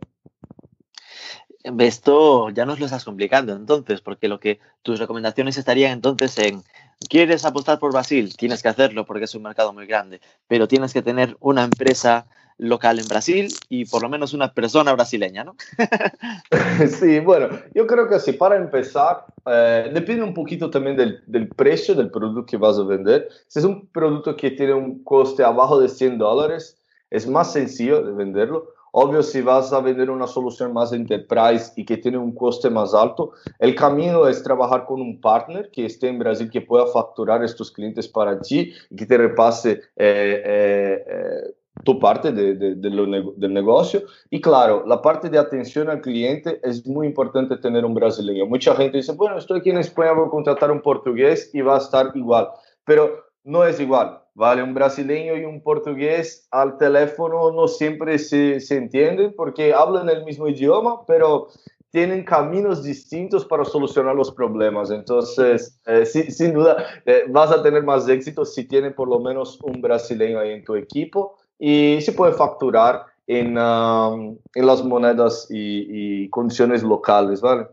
Esto 1.63 2.49
ya 2.49 2.65
nos 2.65 2.79
lo 2.79 2.85
estás 2.85 3.05
complicando 3.05 3.53
entonces, 3.53 4.01
porque 4.01 4.27
lo 4.27 4.39
que 4.39 4.59
tus 4.81 4.99
recomendaciones 4.99 5.57
estarían 5.57 5.91
entonces 5.91 6.37
en 6.39 6.63
¿quieres 7.09 7.45
apostar 7.45 7.79
por 7.79 7.91
Brasil? 7.91 8.35
Tienes 8.35 8.61
que 8.61 8.69
hacerlo 8.69 9.05
porque 9.05 9.25
es 9.25 9.35
un 9.35 9.43
mercado 9.43 9.71
muy 9.71 9.85
grande, 9.85 10.21
pero 10.47 10.67
tienes 10.67 10.93
que 10.93 11.01
tener 11.01 11.37
una 11.39 11.63
empresa 11.63 12.25
local 12.61 12.99
en 12.99 13.07
Brasil 13.07 13.47
y 13.69 13.85
por 13.85 14.03
lo 14.03 14.09
menos 14.09 14.33
una 14.33 14.53
persona 14.53 14.93
brasileña, 14.93 15.43
¿no? 15.43 15.55
sí, 16.99 17.19
bueno, 17.19 17.49
yo 17.73 17.87
creo 17.87 18.07
que 18.07 18.19
sí, 18.19 18.33
para 18.33 18.55
empezar, 18.55 19.25
eh, 19.47 19.89
depende 19.91 20.23
un 20.23 20.35
poquito 20.35 20.69
también 20.69 20.95
del, 20.95 21.23
del, 21.25 21.49
precio 21.49 21.95
del 21.95 22.11
producto 22.11 22.45
que 22.45 22.57
vas 22.57 22.77
a 22.77 22.83
vender. 22.83 23.27
Si 23.47 23.57
es 23.57 23.65
un 23.65 23.87
producto 23.87 24.35
que 24.35 24.51
tiene 24.51 24.75
un 24.75 25.03
coste 25.03 25.43
abajo 25.43 25.79
de 25.79 25.89
100 25.89 26.19
dólares, 26.19 26.77
es 27.09 27.27
más 27.27 27.51
sencillo 27.51 28.03
de 28.03 28.11
venderlo. 28.11 28.67
Obvio, 28.91 29.23
si 29.23 29.41
vas 29.41 29.73
a 29.73 29.79
vender 29.79 30.11
una 30.11 30.27
solución 30.27 30.71
más 30.71 30.93
enterprise 30.93 31.71
y 31.77 31.85
que 31.85 31.97
tiene 31.97 32.19
un 32.19 32.35
coste 32.35 32.69
más 32.69 32.93
alto, 32.93 33.31
el 33.57 33.73
camino 33.73 34.27
es 34.27 34.43
trabajar 34.43 34.85
con 34.85 35.01
un 35.01 35.19
partner 35.19 35.71
que 35.71 35.85
esté 35.85 36.09
en 36.09 36.19
Brasil, 36.19 36.49
que 36.51 36.61
pueda 36.61 36.85
facturar 36.87 37.43
estos 37.43 37.71
clientes 37.71 38.07
para 38.07 38.39
ti 38.39 38.71
y 38.89 38.95
que 38.95 39.05
te 39.07 39.17
repase 39.17 39.81
eh, 39.95 40.43
eh, 40.45 41.05
eh 41.07 41.53
tu 41.83 41.99
parte 41.99 42.31
de, 42.31 42.55
de, 42.55 42.75
de 42.75 42.89
lo, 42.89 43.05
del 43.35 43.53
negocio. 43.53 44.03
Y 44.29 44.41
claro, 44.41 44.83
la 44.85 45.01
parte 45.01 45.29
de 45.29 45.37
atención 45.37 45.89
al 45.89 46.01
cliente 46.01 46.59
es 46.63 46.85
muy 46.85 47.07
importante 47.07 47.57
tener 47.57 47.85
un 47.85 47.93
brasileño. 47.93 48.45
Mucha 48.45 48.75
gente 48.75 48.97
dice, 48.97 49.13
bueno, 49.13 49.37
estoy 49.37 49.59
aquí 49.59 49.69
en 49.69 49.77
España, 49.77 50.13
voy 50.13 50.27
a 50.27 50.29
contratar 50.29 50.71
un 50.71 50.81
portugués 50.81 51.49
y 51.53 51.61
va 51.61 51.75
a 51.75 51.79
estar 51.79 52.11
igual. 52.13 52.49
Pero 52.85 53.25
no 53.43 53.65
es 53.65 53.79
igual, 53.79 54.21
¿vale? 54.35 54.61
Un 54.61 54.73
brasileño 54.73 55.35
y 55.35 55.45
un 55.45 55.61
portugués 55.61 56.47
al 56.51 56.77
teléfono 56.77 57.51
no 57.51 57.67
siempre 57.67 58.19
se, 58.19 58.59
se 58.59 58.77
entienden 58.77 59.33
porque 59.35 59.73
hablan 59.73 60.09
el 60.09 60.23
mismo 60.23 60.47
idioma, 60.47 61.05
pero 61.07 61.47
tienen 61.91 62.23
caminos 62.23 62.83
distintos 62.83 63.45
para 63.45 63.65
solucionar 63.65 64.15
los 64.15 64.31
problemas. 64.31 64.91
Entonces, 64.91 65.79
eh, 65.85 66.05
sin 66.05 66.53
duda, 66.53 66.85
eh, 67.05 67.25
vas 67.29 67.51
a 67.51 67.61
tener 67.61 67.83
más 67.83 68.07
éxito 68.07 68.45
si 68.45 68.65
tienes 68.65 68.93
por 68.93 69.09
lo 69.09 69.19
menos 69.19 69.59
un 69.61 69.81
brasileño 69.81 70.39
ahí 70.39 70.51
en 70.51 70.63
tu 70.63 70.75
equipo 70.75 71.37
y 71.63 72.01
se 72.01 72.11
puede 72.13 72.33
facturar 72.33 73.05
en, 73.27 73.55
um, 73.55 74.35
en 74.55 74.65
las 74.65 74.83
monedas 74.83 75.45
y, 75.51 76.23
y 76.23 76.29
condiciones 76.29 76.81
locales, 76.81 77.39
¿vale? 77.39 77.67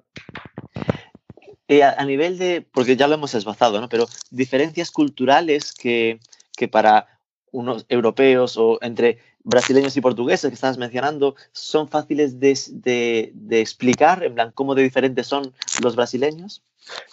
Eh, 1.68 1.82
a, 1.82 2.04
nivel 2.04 2.36
de, 2.38 2.66
porque 2.70 2.96
ya 2.96 3.08
lo 3.08 3.14
hemos 3.14 3.34
esbozado, 3.34 3.80
¿no? 3.80 3.88
Pero 3.88 4.06
diferencias 4.30 4.90
culturales 4.90 5.72
que, 5.72 6.20
que 6.54 6.68
para 6.68 7.17
unos 7.52 7.86
europeos 7.88 8.56
o 8.56 8.78
entre 8.82 9.18
brasileños 9.44 9.96
y 9.96 10.00
portugueses 10.00 10.50
que 10.50 10.54
estás 10.54 10.76
mencionando 10.78 11.34
son 11.52 11.88
fáciles 11.88 12.38
de, 12.38 12.58
de, 12.70 13.30
de, 13.34 13.60
explicar, 13.60 14.22
en 14.22 14.34
plan, 14.34 14.52
cómo 14.54 14.74
de 14.74 14.82
diferentes 14.82 15.26
son 15.26 15.52
los 15.82 15.96
brasileños? 15.96 16.62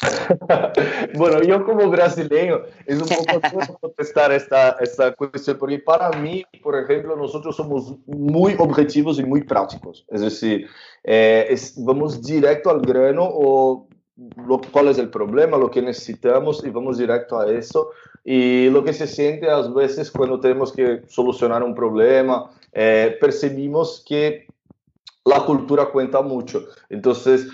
bueno, 1.15 1.41
yo 1.43 1.65
como 1.65 1.89
brasileño 1.89 2.61
es 2.85 3.01
un 3.01 3.07
poco 3.07 3.39
duro 3.51 3.77
contestar 3.79 4.31
esta, 4.31 4.71
esta 4.81 5.13
cuestión, 5.13 5.57
porque 5.57 5.79
para 5.79 6.09
mí, 6.11 6.43
por 6.61 6.77
ejemplo, 6.77 7.15
nosotros 7.15 7.55
somos 7.55 7.95
muy 8.05 8.55
objetivos 8.57 9.19
y 9.19 9.23
muy 9.23 9.43
prácticos, 9.43 10.05
es 10.09 10.21
decir, 10.21 10.67
eh, 11.03 11.47
es, 11.49 11.73
vamos 11.83 12.21
directo 12.21 12.69
al 12.69 12.81
grano 12.81 13.23
o 13.25 13.87
lo, 14.17 14.61
cuál 14.71 14.87
es 14.87 14.97
el 14.97 15.09
problema, 15.09 15.57
lo 15.57 15.69
que 15.69 15.81
necesitamos 15.81 16.63
y 16.65 16.69
vamos 16.69 16.97
directo 16.97 17.39
a 17.39 17.51
eso. 17.51 17.91
Y 18.23 18.69
lo 18.69 18.83
que 18.83 18.93
se 18.93 19.07
siente 19.07 19.49
a 19.49 19.61
veces 19.61 20.11
cuando 20.11 20.39
tenemos 20.39 20.71
que 20.71 21.03
solucionar 21.07 21.63
un 21.63 21.75
problema, 21.75 22.49
eh, 22.71 23.17
percibimos 23.19 24.03
que 24.07 24.47
la 25.25 25.41
cultura 25.41 25.87
cuenta 25.87 26.21
mucho. 26.21 26.65
Entonces, 26.89 27.47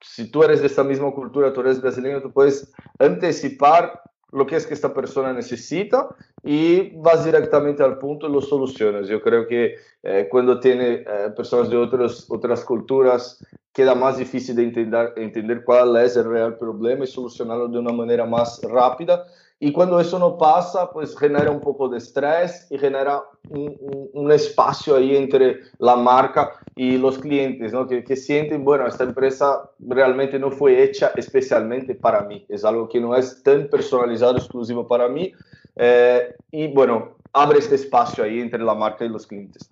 si 0.00 0.30
tú 0.30 0.42
eres 0.42 0.60
de 0.60 0.68
esta 0.68 0.84
misma 0.84 1.10
cultura, 1.12 1.52
tú 1.52 1.60
eres 1.60 1.80
brasileño, 1.80 2.22
tú 2.22 2.32
puedes 2.32 2.72
anticipar 2.98 4.02
lo 4.32 4.46
que 4.46 4.56
es 4.56 4.66
que 4.66 4.74
esta 4.74 4.92
persona 4.92 5.32
necesita 5.32 6.08
y 6.42 6.90
vas 6.96 7.24
directamente 7.24 7.82
al 7.82 7.98
punto 7.98 8.28
y 8.28 8.32
lo 8.32 8.40
solucionas. 8.40 9.08
Yo 9.08 9.20
creo 9.20 9.46
que 9.46 9.76
eh, 10.02 10.28
cuando 10.30 10.60
tiene 10.60 11.04
eh, 11.06 11.30
personas 11.36 11.70
de 11.70 11.76
otras, 11.76 12.26
otras 12.28 12.64
culturas, 12.64 13.44
queda 13.72 13.94
más 13.94 14.16
difícil 14.16 14.56
de 14.56 14.64
entender, 14.64 15.12
entender 15.16 15.64
cuál 15.64 15.96
es 15.96 16.16
el 16.16 16.24
real 16.24 16.56
problema 16.56 17.04
y 17.04 17.08
solucionarlo 17.08 17.68
de 17.68 17.78
una 17.78 17.92
manera 17.92 18.24
más 18.24 18.60
rápida. 18.62 19.26
Y 19.58 19.72
cuando 19.72 19.98
eso 19.98 20.18
no 20.18 20.36
pasa, 20.36 20.90
pues 20.90 21.16
genera 21.18 21.50
un 21.50 21.60
poco 21.60 21.88
de 21.88 21.96
estrés 21.96 22.66
y 22.70 22.76
genera 22.76 23.22
un, 23.48 24.10
un, 24.12 24.30
espacio 24.30 24.96
ahí 24.96 25.16
entre 25.16 25.60
la 25.78 25.96
marca 25.96 26.52
y 26.74 26.98
los 26.98 27.18
clientes, 27.18 27.72
¿no? 27.72 27.86
Que, 27.86 28.04
que, 28.04 28.16
sienten, 28.16 28.64
bueno, 28.64 28.86
esta 28.86 29.04
empresa 29.04 29.70
realmente 29.78 30.38
no 30.38 30.50
fue 30.50 30.82
hecha 30.82 31.12
especialmente 31.16 31.94
para 31.94 32.22
mí, 32.22 32.44
es 32.50 32.66
algo 32.66 32.86
que 32.86 33.00
no 33.00 33.16
es 33.16 33.42
tan 33.42 33.68
personalizado, 33.68 34.36
exclusivo 34.36 34.86
para 34.86 35.08
mí. 35.08 35.32
Eh, 35.76 36.34
y 36.50 36.68
bueno, 36.68 37.16
abre 37.32 37.58
este 37.58 37.76
espacio 37.76 38.24
ahí 38.24 38.40
entre 38.40 38.62
la 38.62 38.74
marca 38.74 39.06
y 39.06 39.08
los 39.08 39.26
clientes. 39.26 39.66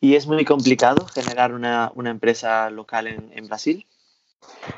¿Y 0.00 0.14
es 0.14 0.26
muy 0.28 0.44
complicado 0.44 1.04
generar 1.06 1.52
una, 1.52 1.90
una 1.96 2.10
empresa 2.10 2.70
local 2.70 3.08
en, 3.08 3.32
en 3.34 3.46
Brasil? 3.48 3.84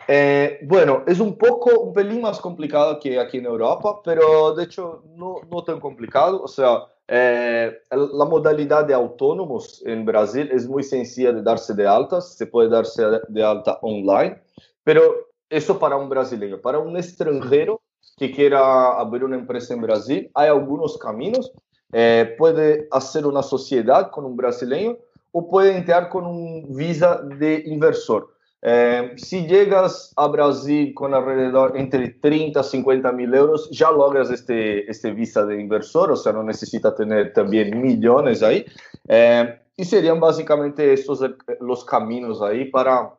Eh, 0.09 0.61
bueno, 0.65 1.05
es 1.07 1.21
un 1.21 1.37
poco, 1.37 1.81
un 1.81 1.93
pelín 1.93 2.21
más 2.21 2.41
complicado 2.41 2.99
que 2.99 3.19
aquí 3.19 3.39
en 3.39 3.47
Europa, 3.47 4.01
pero 4.05 4.55
de 4.55 4.65
hecho 4.65 5.03
no, 5.15 5.37
no 5.51 5.63
tan 5.65 5.81
complicado. 5.81 6.43
O 6.43 6.49
sea, 6.49 6.87
eh, 7.09 7.73
la 7.91 8.25
modalidad 8.25 8.85
de 8.85 8.95
autónomos 8.95 9.83
en 9.87 10.05
Brasil 10.05 10.49
es 10.53 10.67
muy 10.67 10.83
sencilla 10.83 11.33
de 11.33 11.43
darse 11.43 11.75
de 11.75 11.87
alta, 11.87 12.21
se 12.21 12.47
puede 12.47 12.69
darse 12.69 13.03
de 13.29 13.45
alta 13.45 13.79
online, 13.83 14.43
pero 14.83 15.03
eso 15.49 15.79
para 15.79 15.97
un 15.97 16.09
brasileño, 16.09 16.61
para 16.61 16.79
un 16.79 16.97
extranjero 16.97 17.81
que 18.17 18.33
quiera 18.33 18.99
abrir 18.99 19.25
una 19.25 19.37
empresa 19.37 19.75
en 19.75 19.83
Brasil, 19.83 20.31
hay 20.35 20.49
algunos 20.49 20.99
caminos. 20.99 21.53
Eh, 21.93 22.35
puede 22.37 22.89
hacer 22.91 23.27
una 23.27 23.43
sociedad 23.43 24.11
con 24.11 24.25
un 24.25 24.37
brasileño 24.37 24.97
o 25.31 25.49
puede 25.49 25.77
entrar 25.77 26.09
con 26.09 26.27
un 26.27 26.75
visa 26.75 27.21
de 27.23 27.63
inversor. 27.67 28.36
Eh, 28.63 29.13
si 29.17 29.47
llegas 29.47 30.13
a 30.17 30.29
Brasil 30.29 30.93
con 30.95 31.15
alrededor 31.15 31.77
entre 31.77 32.09
30 32.09 32.61
y 32.61 32.65
50 32.65 33.13
mil 33.13 33.35
euros, 33.35 33.71
ya 33.71 33.91
logras 33.91 34.31
este, 34.31 34.91
este 34.91 35.13
visa 35.13 35.45
de 35.45 35.61
inversor, 35.61 36.11
o 36.13 36.17
sea, 36.17 36.33
no 36.33 36.43
necesita 36.43 36.95
tener 36.95 37.33
también 37.33 37.81
millones 37.81 38.43
ahí. 38.43 38.65
Eh, 39.09 39.61
y 39.77 39.85
serían 39.85 40.21
básicamente 40.21 40.93
estos 40.93 41.23
eh, 41.23 41.35
los 41.61 41.85
caminos 41.85 42.41
ahí 42.43 42.65
para 42.67 43.15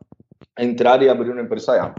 entrar 0.56 1.04
y 1.04 1.08
abrir 1.08 1.32
una 1.32 1.42
empresa 1.42 1.74
allá. 1.74 1.96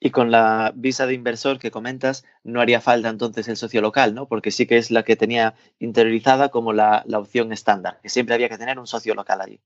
Y 0.00 0.10
con 0.10 0.30
la 0.30 0.72
visa 0.74 1.06
de 1.06 1.14
inversor 1.14 1.58
que 1.58 1.70
comentas, 1.70 2.24
no 2.42 2.60
haría 2.60 2.80
falta 2.80 3.08
entonces 3.08 3.48
el 3.48 3.56
socio 3.56 3.80
local, 3.80 4.14
¿no? 4.14 4.26
Porque 4.26 4.50
sí 4.50 4.66
que 4.66 4.76
es 4.76 4.90
la 4.90 5.04
que 5.04 5.16
tenía 5.16 5.54
interiorizada 5.78 6.48
como 6.50 6.72
la, 6.72 7.02
la 7.06 7.18
opción 7.18 7.52
estándar, 7.52 7.98
que 8.02 8.08
siempre 8.08 8.34
había 8.34 8.48
que 8.48 8.58
tener 8.58 8.78
un 8.78 8.86
socio 8.86 9.14
local 9.14 9.40
allí. 9.40 9.60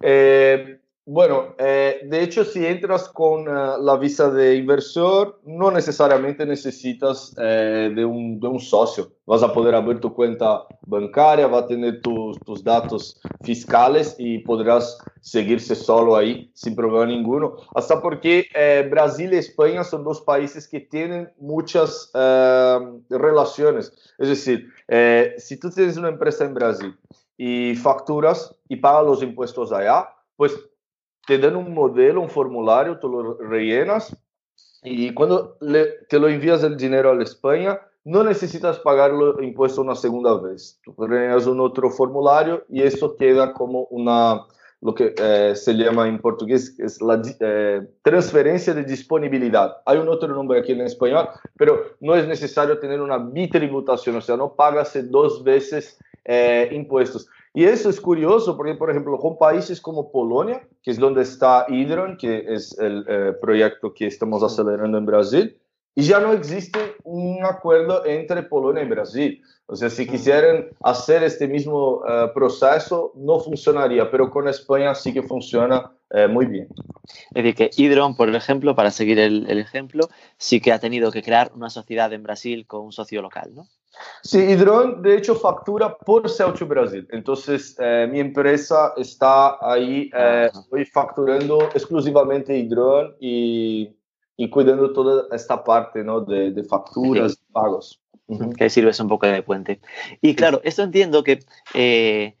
Eh, 0.00 0.80
bueno, 1.04 1.56
eh, 1.58 2.02
de 2.04 2.22
hecho, 2.22 2.44
si 2.44 2.64
entras 2.64 3.08
con 3.08 3.48
uh, 3.48 3.82
la 3.82 3.96
visa 3.96 4.30
de 4.30 4.54
inversor, 4.54 5.40
no 5.44 5.72
necesariamente 5.72 6.46
necesitas 6.46 7.34
eh, 7.38 7.90
de, 7.92 8.04
un, 8.04 8.38
de, 8.38 8.46
un, 8.46 8.60
socio. 8.60 9.10
Vas 9.26 9.42
a 9.42 9.52
poder 9.52 9.74
abrir 9.74 9.98
tu 9.98 10.14
cuenta 10.14 10.64
bancaria, 10.82 11.48
va 11.48 11.60
a 11.60 11.66
tener 11.66 12.00
tus, 12.02 12.38
tus 12.40 12.62
datos 12.62 13.20
fiscales 13.42 14.14
y 14.16 14.38
podrás 14.38 14.96
seguirse 15.20 15.74
solo 15.74 16.14
ahí 16.14 16.52
sin 16.54 16.76
problema 16.76 17.06
ninguno. 17.06 17.56
Hasta 17.74 18.00
porque 18.00 18.46
eh, 18.54 18.86
Brasil 18.88 19.32
y 19.32 19.38
España 19.38 19.82
son 19.82 20.04
dos 20.04 20.20
países 20.20 20.68
que 20.68 20.78
tienen 20.80 21.32
muchas 21.36 22.12
relaciones. 22.14 23.92
Es 24.18 24.28
decir, 24.28 24.68
si 25.38 25.58
tú 25.58 25.68
tienes 25.70 25.96
una 25.96 26.10
empresa 26.10 26.44
en 26.44 26.54
Brasil 26.54 26.96
y 27.36 27.74
facturas 27.74 28.54
y 28.68 28.76
pagas 28.76 29.04
los 29.04 29.22
impuestos 29.22 29.72
allá, 29.72 30.08
pues 30.36 30.52
te 31.26 31.38
dan 31.38 31.56
un 31.56 31.72
modelo, 31.72 32.20
un 32.20 32.30
formulario, 32.30 32.98
tú 32.98 33.08
lo 33.08 33.38
rellenas 33.38 34.16
Y 34.82 35.14
cuando 35.14 35.56
le, 35.60 35.86
te 36.08 36.18
lo 36.18 36.28
envías 36.28 36.62
el 36.64 36.76
dinero 36.76 37.10
a 37.10 37.14
la 37.14 37.22
España, 37.22 37.80
no 38.04 38.24
necesitas 38.24 38.80
pagarlo 38.80 39.40
impuesto 39.42 39.80
una 39.80 39.94
segunda 39.94 40.36
vez. 40.38 40.80
Tú 40.84 40.94
pones 40.94 41.46
un 41.46 41.60
otro 41.60 41.90
formulario 41.90 42.64
y 42.68 42.82
eso 42.82 43.16
queda 43.16 43.52
como 43.52 43.84
una, 43.90 44.44
lo 44.80 44.94
que 44.94 45.14
eh, 45.16 45.54
se 45.54 45.74
llama 45.74 46.08
en 46.08 46.20
portugués 46.20 46.76
es 46.80 47.00
la 47.00 47.22
eh, 47.38 47.82
transferencia 48.02 48.74
de 48.74 48.82
disponibilidad. 48.82 49.76
Hay 49.86 49.98
un 49.98 50.08
otro 50.08 50.28
nombre 50.28 50.58
aquí 50.58 50.72
en 50.72 50.80
español, 50.80 51.28
pero 51.56 51.94
no 52.00 52.16
es 52.16 52.26
necesario 52.26 52.80
tener 52.80 53.00
una 53.00 53.18
bitributación, 53.18 54.16
o 54.16 54.20
sea, 54.20 54.36
no 54.36 54.54
pagas 54.54 54.98
dos 55.08 55.44
veces 55.44 55.96
eh, 56.24 56.68
impuestos. 56.72 57.28
Y 57.54 57.64
eso 57.64 57.90
es 57.90 58.00
curioso 58.00 58.56
porque, 58.56 58.74
por 58.74 58.90
ejemplo, 58.90 59.18
con 59.18 59.36
países 59.36 59.80
como 59.80 60.10
Polonia, 60.10 60.66
que 60.82 60.90
es 60.90 60.98
donde 60.98 61.22
está 61.22 61.66
Hydron, 61.68 62.16
que 62.16 62.44
es 62.48 62.76
el 62.78 63.04
proyecto 63.40 63.92
que 63.92 64.06
estamos 64.06 64.42
acelerando 64.42 64.96
en 64.96 65.04
Brasil, 65.04 65.58
y 65.94 66.02
ya 66.02 66.20
no 66.20 66.32
existe 66.32 66.78
un 67.04 67.44
acuerdo 67.44 68.04
entre 68.06 68.42
Polonia 68.44 68.82
y 68.82 68.88
Brasil. 68.88 69.42
O 69.66 69.76
sea, 69.76 69.90
si 69.90 70.06
quisieran 70.06 70.68
hacer 70.82 71.22
este 71.22 71.46
mismo 71.46 71.98
uh, 71.98 72.32
proceso, 72.34 73.12
no 73.14 73.40
funcionaría, 73.40 74.10
pero 74.10 74.30
con 74.30 74.48
España 74.48 74.94
sí 74.94 75.12
que 75.12 75.22
funciona 75.22 75.92
eh, 76.10 76.28
muy 76.28 76.46
bien. 76.46 76.68
Es 77.34 77.44
decir, 77.44 77.54
que 77.54 77.70
Hydron, 77.76 78.16
por 78.16 78.34
ejemplo, 78.34 78.74
para 78.74 78.90
seguir 78.90 79.18
el, 79.18 79.48
el, 79.48 79.58
ejemplo, 79.58 80.08
sí 80.38 80.60
que 80.60 80.72
ha 80.72 80.78
tenido 80.78 81.10
que 81.10 81.22
crear 81.22 81.52
una 81.54 81.68
sociedad 81.68 82.12
en 82.12 82.22
Brasil 82.22 82.66
con 82.66 82.82
un 82.82 82.92
socio 82.92 83.20
local, 83.20 83.54
¿no? 83.54 83.66
Sí, 84.22 84.38
Hydron, 84.38 85.02
de 85.02 85.16
hecho, 85.16 85.34
factura 85.34 85.96
por 85.96 86.28
Celtic 86.28 86.66
Brasil. 86.66 87.06
Entonces, 87.10 87.76
eh, 87.78 88.08
mi 88.10 88.20
empresa 88.20 88.94
está 88.96 89.58
ahí, 89.60 90.10
eh, 90.14 90.50
estoy 90.52 90.84
facturando 90.86 91.64
exclusivamente 91.74 92.56
Hydron 92.56 93.16
y 93.20 93.94
y 94.36 94.50
cuidando 94.50 94.92
toda 94.92 95.26
esta 95.34 95.62
parte 95.62 96.02
¿no? 96.02 96.20
de, 96.20 96.50
de 96.50 96.64
facturas, 96.64 97.32
sí. 97.32 97.38
pagos. 97.52 98.00
Que 98.56 98.70
sirves 98.70 98.98
un 98.98 99.08
poco 99.08 99.26
de 99.26 99.42
puente. 99.42 99.80
Y 100.22 100.34
claro, 100.34 100.60
esto 100.64 100.82
entiendo 100.82 101.22
que 101.22 101.40
eh, 101.74 102.34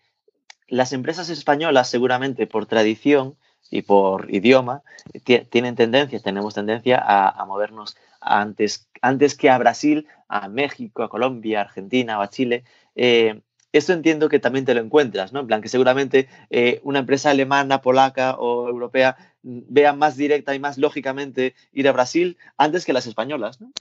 las 0.68 0.92
empresas 0.92 1.28
españolas 1.28 1.90
seguramente 1.90 2.46
por 2.46 2.66
tradición 2.66 3.36
y 3.70 3.82
por 3.82 4.32
idioma 4.34 4.82
tienen 5.50 5.76
tendencia, 5.76 6.20
tenemos 6.20 6.54
tendencia 6.54 6.98
a, 6.98 7.28
a, 7.28 7.44
movernos 7.46 7.96
antes, 8.20 8.88
antes 9.00 9.34
que 9.34 9.50
a 9.50 9.58
Brasil, 9.58 10.06
a 10.28 10.48
México, 10.48 11.02
a 11.02 11.08
Colombia, 11.08 11.60
a 11.60 11.62
Argentina 11.62 12.18
o 12.18 12.22
a 12.22 12.28
Chile. 12.28 12.64
Eh, 12.94 13.40
esto 13.72 13.94
entiendo 13.94 14.28
que 14.28 14.38
también 14.38 14.66
te 14.66 14.74
lo 14.74 14.80
encuentras, 14.80 15.32
¿no? 15.32 15.40
En 15.40 15.46
plan, 15.46 15.62
que 15.62 15.68
seguramente 15.68 16.28
eh, 16.50 16.80
una 16.82 17.00
empresa 17.00 17.30
alemana, 17.30 17.80
polaca 17.80 18.36
o 18.38 18.68
europea 18.68 19.16
mm, 19.42 19.60
vea 19.68 19.92
más 19.94 20.16
directa 20.16 20.54
y 20.54 20.58
más 20.58 20.76
lógicamente 20.76 21.54
ir 21.72 21.88
a 21.88 21.92
Brasil 21.92 22.36
antes 22.58 22.84
que 22.84 22.92
las 22.92 23.06
españolas, 23.06 23.60
¿no? 23.60 23.72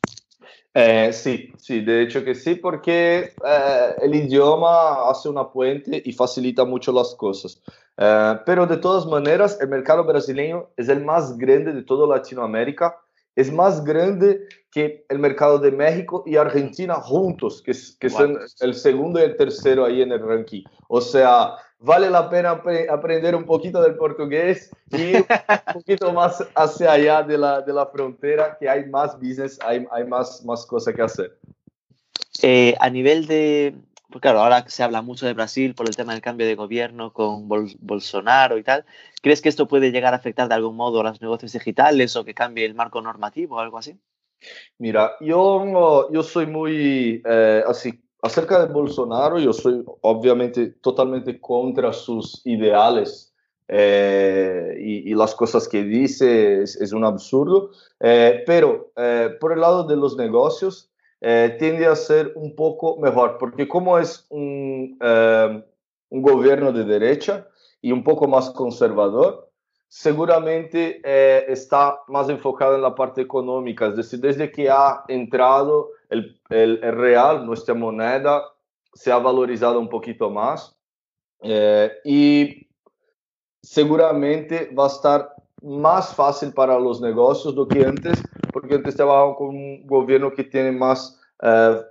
Eh, 0.74 1.12
sí, 1.12 1.52
sí, 1.58 1.82
de 1.82 2.04
hecho 2.04 2.24
que 2.24 2.34
sí, 2.34 2.56
porque 2.56 3.34
eh, 3.46 3.96
el 4.02 4.16
idioma 4.16 5.10
hace 5.10 5.28
una 5.28 5.50
puente 5.50 6.02
y 6.06 6.14
facilita 6.14 6.64
mucho 6.64 6.92
las 6.92 7.14
cosas. 7.16 7.62
Eh, 7.98 8.40
pero 8.46 8.66
de 8.66 8.78
todas 8.78 9.06
maneras, 9.06 9.58
el 9.60 9.68
mercado 9.68 10.04
brasileño 10.06 10.70
es 10.78 10.88
el 10.88 11.04
más 11.04 11.38
grande 11.38 11.74
de 11.74 11.84
toda 11.84 12.08
Latinoamérica 12.08 12.98
es 13.36 13.52
más 13.52 13.84
grande 13.84 14.42
que 14.72 15.06
el 15.10 15.20
mercado 15.20 15.60
de 15.60 15.72
México 15.72 16.24
y 16.26 16.36
Argentina 16.36 16.96
juntos, 16.96 17.62
que, 17.62 17.74
que 18.00 18.10
son 18.10 18.38
el 18.60 18.74
segundo 18.74 19.20
y 19.20 19.24
el 19.24 19.36
tercero 19.36 19.86
ahí 19.86 20.02
en 20.02 20.12
el 20.12 20.22
ranking. 20.22 20.64
O 20.88 21.02
sea, 21.02 21.56
vale 21.82 22.10
la 22.10 22.30
pena 22.30 22.62
aprender 22.90 23.36
un 23.36 23.46
poquito 23.46 23.82
del 23.82 23.96
portugués 23.96 24.72
y 24.92 25.16
un 25.16 25.26
poquito 25.74 26.14
más 26.14 26.48
hacia 26.56 26.94
allá 26.94 27.24
de 27.24 27.38
la, 27.38 27.62
de 27.62 27.74
la 27.74 27.88
frontera, 27.88 28.58
que 28.60 28.70
hay 28.70 28.86
más 28.86 29.16
business, 29.20 29.60
hay, 29.62 29.86
hay 29.92 30.06
más, 30.06 30.46
más 30.46 30.66
cosas 30.66 30.94
que 30.94 31.02
hacer. 31.02 31.38
Eh, 32.44 32.76
a 32.80 32.90
nivel 32.90 33.28
de, 33.28 33.76
pues 34.10 34.22
claro, 34.22 34.40
ahora 34.40 34.64
se 34.68 34.84
habla 34.84 35.02
mucho 35.02 35.26
de 35.26 35.34
Brasil 35.34 35.74
por 35.74 35.88
el 35.88 35.96
tema 35.96 36.14
del 36.14 36.22
cambio 36.22 36.48
de 36.48 36.56
gobierno 36.56 37.14
con 37.14 37.48
Bol 37.48 37.72
Bolsonaro 37.80 38.58
y 38.58 38.64
tal. 38.64 38.86
¿Crees 39.22 39.42
que 39.42 39.50
esto 39.50 39.68
puede 39.68 39.92
llegar 39.92 40.14
a 40.14 40.18
afectar 40.18 40.48
de 40.48 40.56
algún 40.56 40.76
modo 40.76 41.02
a 41.02 41.04
los 41.04 41.22
negocios 41.22 41.54
digitales 41.54 42.16
o 42.16 42.26
que 42.26 42.34
cambie 42.34 42.66
el 42.66 42.76
marco 42.76 43.02
normativo 43.02 43.56
o 43.56 43.60
algo 43.60 43.78
así? 43.78 44.00
Mira, 44.80 45.14
yo, 45.20 46.10
yo 46.12 46.24
soy 46.24 46.48
muy 46.48 47.22
eh, 47.26 47.64
así. 47.68 48.04
Acerca 48.22 48.66
de 48.66 48.72
Bolsonaro, 48.72 49.40
yo 49.40 49.52
soy 49.54 49.84
obviamente 50.02 50.68
totalmente 50.68 51.40
contra 51.40 51.92
sus 51.92 52.42
ideales 52.46 53.34
eh, 53.68 54.76
y, 54.80 55.12
y, 55.12 55.16
las 55.16 55.34
cosas 55.34 55.68
que 55.68 55.84
dice 55.84 56.62
es, 56.62 56.76
es 56.76 56.92
un 56.92 57.06
absurdo, 57.06 57.72
eh, 58.00 58.44
pero 58.46 58.92
eh, 58.98 59.30
por 59.40 59.54
el 59.54 59.62
lado 59.62 59.86
de 59.86 59.96
los 59.96 60.18
negocios, 60.18 60.92
eh, 61.24 61.56
tiende 61.60 61.86
a 61.86 61.96
ser 61.96 62.34
un 62.36 62.56
poco 62.56 62.98
mejor, 62.98 63.38
porque 63.38 63.68
como 63.68 64.00
es 64.00 64.26
un, 64.30 64.98
eh, 65.00 65.64
un, 66.10 66.22
gobierno 66.24 66.74
de 66.74 66.84
derecha 66.84 67.48
y 67.80 67.92
un 67.92 68.04
poco 68.04 68.28
más 68.28 68.50
conservador, 68.50 69.51
seguramente 69.92 71.02
eh, 71.04 71.44
está 71.50 72.00
más 72.08 72.30
enfocado 72.30 72.76
en 72.76 72.82
la 72.82 72.96
parte 72.96 73.20
económica, 73.20 73.88
es 73.88 73.98
decir, 73.98 74.22
desde 74.22 74.50
que 74.50 74.70
ha 74.70 75.04
entrado 75.10 75.90
el, 76.10 76.40
real, 76.50 77.46
nuestra 77.46 77.74
moneda, 77.74 78.42
se 78.94 79.12
ha 79.12 79.18
valorizado 79.18 79.78
un 79.82 79.90
poquito 79.90 80.30
más 80.30 80.78
eh, 81.42 81.92
y 82.06 82.70
seguramente 83.62 84.74
va 84.74 84.86
a 84.86 84.88
estar 84.88 85.36
más 85.62 86.16
fácil 86.16 86.54
para 86.54 86.80
los 86.80 87.02
negocios 87.02 87.54
do 87.54 87.68
que 87.68 87.84
antes, 87.84 88.24
porque 88.54 88.76
antes 88.76 88.96
trabajaban 88.96 89.36
con 89.36 89.50
un 89.50 89.86
gobierno 89.86 90.32
que 90.32 90.46
tiene 90.46 90.72
más, 90.72 91.20
eh, 91.44 91.82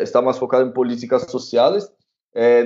está 0.00 0.20
más 0.20 0.38
focado 0.38 0.64
en 0.64 0.74
políticas 0.74 1.22
sociales 1.30 1.90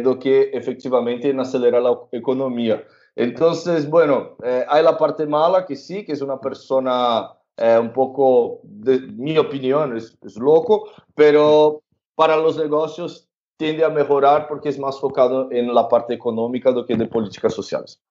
do 0.02 0.18
que 0.18 0.50
efectivamente 0.52 1.30
en 1.30 1.38
acelerar 1.38 1.82
la 1.82 1.96
economía. 2.10 2.82
Entonces, 3.16 3.88
bueno, 3.88 4.36
eh, 4.44 4.64
hay 4.68 4.84
la 4.84 4.98
parte 4.98 5.26
mala 5.26 5.64
que 5.64 5.74
sí, 5.74 6.04
que 6.04 6.12
es 6.12 6.20
una 6.20 6.38
persona 6.38 7.32
eh, 7.56 7.78
un 7.78 7.90
poco, 7.92 8.60
de 8.62 9.00
mi 9.00 9.38
opinión, 9.38 9.96
es, 9.96 10.18
loco, 10.36 10.90
pero 11.14 11.82
para 12.14 12.36
los 12.36 12.58
negocios 12.58 13.26
tiende 13.56 13.84
a 13.84 13.88
mejorar 13.88 14.46
porque 14.46 14.68
es 14.68 14.78
más 14.78 15.00
focado 15.00 15.50
en 15.50 15.74
la 15.74 15.88
parte 15.88 16.12
económica 16.12 16.72
do 16.72 16.84
que 16.84 16.94
de 16.94 17.06
políticas 17.06 17.54
sociales. 17.54 18.02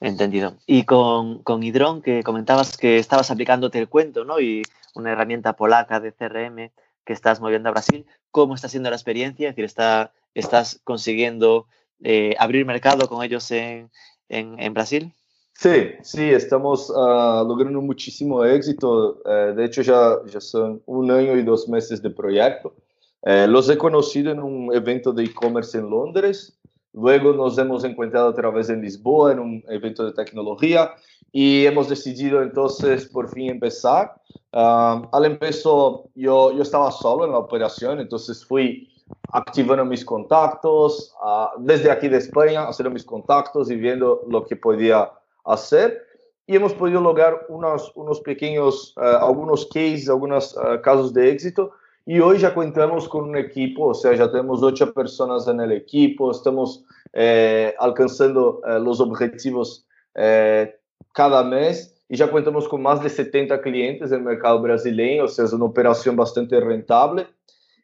Entendido. 0.00 0.56
Y 0.66 0.82
con, 0.82 1.44
con 1.44 1.62
Hidron, 1.62 2.02
que 2.02 2.24
comentabas 2.24 2.76
que 2.76 2.98
estabas 2.98 3.30
aplicándote 3.30 3.78
el 3.78 3.88
cuento, 3.88 4.24
¿no? 4.24 4.40
Y 4.40 4.62
una 4.96 5.12
herramienta 5.12 5.54
polaca 5.54 6.00
de 6.00 6.12
CRM 6.12 6.72
que 7.04 7.12
estás 7.12 7.40
moviendo 7.40 7.68
a 7.68 7.72
Brasil, 7.72 8.06
¿cómo 8.32 8.56
está 8.56 8.68
siendo 8.68 8.90
la 8.90 8.96
experiencia? 8.96 9.48
Es 9.48 9.54
decir, 9.54 9.64
está, 9.64 10.12
¿estás 10.34 10.80
consiguiendo 10.82 11.66
eh, 12.02 12.34
abrir 12.38 12.64
mercado 12.66 13.08
con 13.08 13.22
ellos 13.22 13.50
en, 13.50 13.90
en, 14.28 14.58
en 14.58 14.74
Brasil? 14.74 15.12
Sí, 15.54 15.90
sí, 16.02 16.22
estamos 16.30 16.88
uh, 16.90 17.44
logrando 17.46 17.80
muchísimo 17.80 18.44
éxito. 18.44 19.20
Uh, 19.24 19.54
de 19.54 19.64
hecho, 19.64 19.82
ya, 19.82 20.16
ya 20.26 20.40
son 20.40 20.80
un 20.86 21.10
año 21.10 21.36
y 21.36 21.42
dos 21.42 21.68
meses 21.68 22.00
de 22.00 22.10
proyecto. 22.10 22.74
Uh, 23.22 23.48
los 23.48 23.68
he 23.68 23.76
conocido 23.76 24.30
en 24.30 24.38
un 24.38 24.72
evento 24.72 25.12
de 25.12 25.24
e-commerce 25.24 25.76
en 25.76 25.90
Londres 25.90 26.58
Luego 26.92 27.32
nos 27.32 27.56
hemos 27.58 27.84
encontrado 27.84 28.28
otra 28.30 28.50
vez 28.50 28.70
en 28.70 28.80
Lisboa 28.80 29.32
en 29.32 29.38
un 29.38 29.64
evento 29.68 30.04
de 30.04 30.12
tecnología 30.12 30.90
y 31.30 31.66
hemos 31.66 31.88
decidido 31.88 32.42
entonces 32.42 33.06
por 33.06 33.28
fin 33.28 33.50
empezar. 33.50 34.14
Um, 34.52 35.06
al 35.12 35.26
empezó 35.26 36.08
yo, 36.14 36.52
yo 36.52 36.62
estaba 36.62 36.90
solo 36.90 37.26
en 37.26 37.32
la 37.32 37.38
operación, 37.38 38.00
entonces 38.00 38.44
fui 38.44 38.88
activando 39.32 39.84
mis 39.84 40.04
contactos 40.04 41.14
uh, 41.22 41.60
desde 41.60 41.90
aquí 41.90 42.08
de 42.08 42.18
España, 42.18 42.68
haciendo 42.68 42.90
mis 42.90 43.04
contactos 43.04 43.70
y 43.70 43.76
viendo 43.76 44.22
lo 44.28 44.44
que 44.44 44.56
podía 44.56 45.10
hacer. 45.44 46.04
Y 46.46 46.56
hemos 46.56 46.72
podido 46.72 47.00
lograr 47.00 47.46
unos, 47.48 47.92
unos 47.94 48.20
pequeños, 48.20 48.94
uh, 48.96 49.24
algunos 49.24 49.66
cases, 49.66 50.08
algunos 50.08 50.56
uh, 50.56 50.80
casos 50.82 51.12
de 51.12 51.30
éxito 51.30 51.72
y 52.08 52.20
hoy 52.20 52.38
ya 52.38 52.54
contamos 52.54 53.06
con 53.06 53.28
un 53.28 53.36
equipo, 53.36 53.88
o 53.88 53.94
sea, 53.94 54.14
ya 54.14 54.30
tenemos 54.30 54.62
ocho 54.62 54.94
personas 54.94 55.46
en 55.46 55.60
el 55.60 55.72
equipo, 55.72 56.30
estamos 56.30 56.82
eh, 57.12 57.74
alcanzando 57.78 58.62
eh, 58.66 58.80
los 58.80 58.98
objetivos 58.98 59.86
eh, 60.14 60.74
cada 61.12 61.44
mes 61.44 61.94
y 62.08 62.16
ya 62.16 62.30
contamos 62.30 62.66
con 62.66 62.80
más 62.80 63.02
de 63.02 63.10
70 63.10 63.60
clientes 63.60 64.10
en 64.10 64.20
el 64.20 64.24
mercado 64.24 64.58
brasileño, 64.62 65.24
o 65.24 65.28
sea, 65.28 65.44
es 65.44 65.52
una 65.52 65.66
operación 65.66 66.16
bastante 66.16 66.58
rentable. 66.58 67.26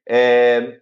Eh, 0.06 0.80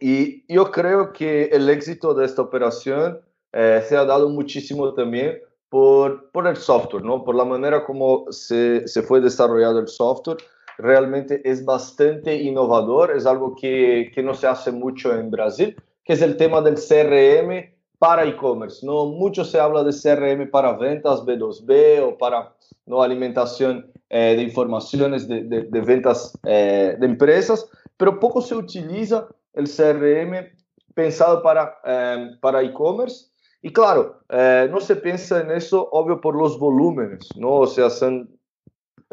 y 0.00 0.44
yo 0.52 0.70
creo 0.70 1.12
que 1.12 1.44
el 1.46 1.68
éxito 1.68 2.14
de 2.14 2.24
esta 2.24 2.42
operación 2.42 3.20
eh, 3.52 3.82
se 3.86 3.96
ha 3.96 4.04
dado 4.04 4.28
muchísimo 4.28 4.92
también 4.94 5.38
por, 5.68 6.30
por 6.30 6.46
el 6.46 6.56
software, 6.56 7.04
¿no? 7.04 7.24
por 7.24 7.34
la 7.34 7.44
manera 7.44 7.84
como 7.84 8.26
se, 8.30 8.86
se 8.86 9.02
fue 9.02 9.20
desarrollado 9.20 9.78
el 9.78 9.88
software 9.88 10.38
realmente 10.78 11.42
es 11.44 11.64
bastante 11.64 12.36
innovador, 12.36 13.14
es 13.14 13.26
algo 13.26 13.54
que, 13.54 14.10
que 14.14 14.22
no 14.22 14.32
se 14.32 14.46
hace 14.46 14.72
mucho 14.72 15.12
en 15.12 15.30
Brasil, 15.30 15.76
que 16.04 16.12
es 16.14 16.22
el 16.22 16.36
tema 16.36 16.62
del 16.62 16.76
CRM 16.76 17.74
para 17.98 18.24
e-commerce. 18.24 18.86
No 18.86 19.06
mucho 19.06 19.44
se 19.44 19.58
habla 19.58 19.82
de 19.82 19.92
CRM 19.92 20.50
para 20.50 20.72
ventas 20.72 21.24
B2B 21.24 22.00
o 22.02 22.16
para 22.16 22.54
no 22.86 23.02
alimentación 23.02 23.90
eh, 24.08 24.34
de 24.36 24.42
informaciones 24.42 25.28
de, 25.28 25.42
de, 25.42 25.62
de 25.64 25.80
ventas 25.80 26.38
eh, 26.44 26.96
de 26.98 27.06
empresas, 27.06 27.68
pero 27.96 28.20
poco 28.20 28.40
se 28.40 28.54
utiliza 28.54 29.28
el 29.58 29.68
CRM 29.68 30.50
pensado 30.94 31.42
para 31.42 31.78
eh, 31.84 32.30
para 32.40 32.62
e-commerce. 32.62 33.26
Y 33.60 33.72
claro, 33.72 34.20
eh, 34.28 34.68
no 34.70 34.80
se 34.80 34.96
piensa 34.96 35.40
en 35.40 35.50
eso, 35.50 35.88
obvio, 35.90 36.20
por 36.20 36.36
los 36.36 36.58
volúmenes, 36.58 37.28
¿no? 37.36 37.54
O 37.56 37.66
sea, 37.66 37.90
son 37.90 38.38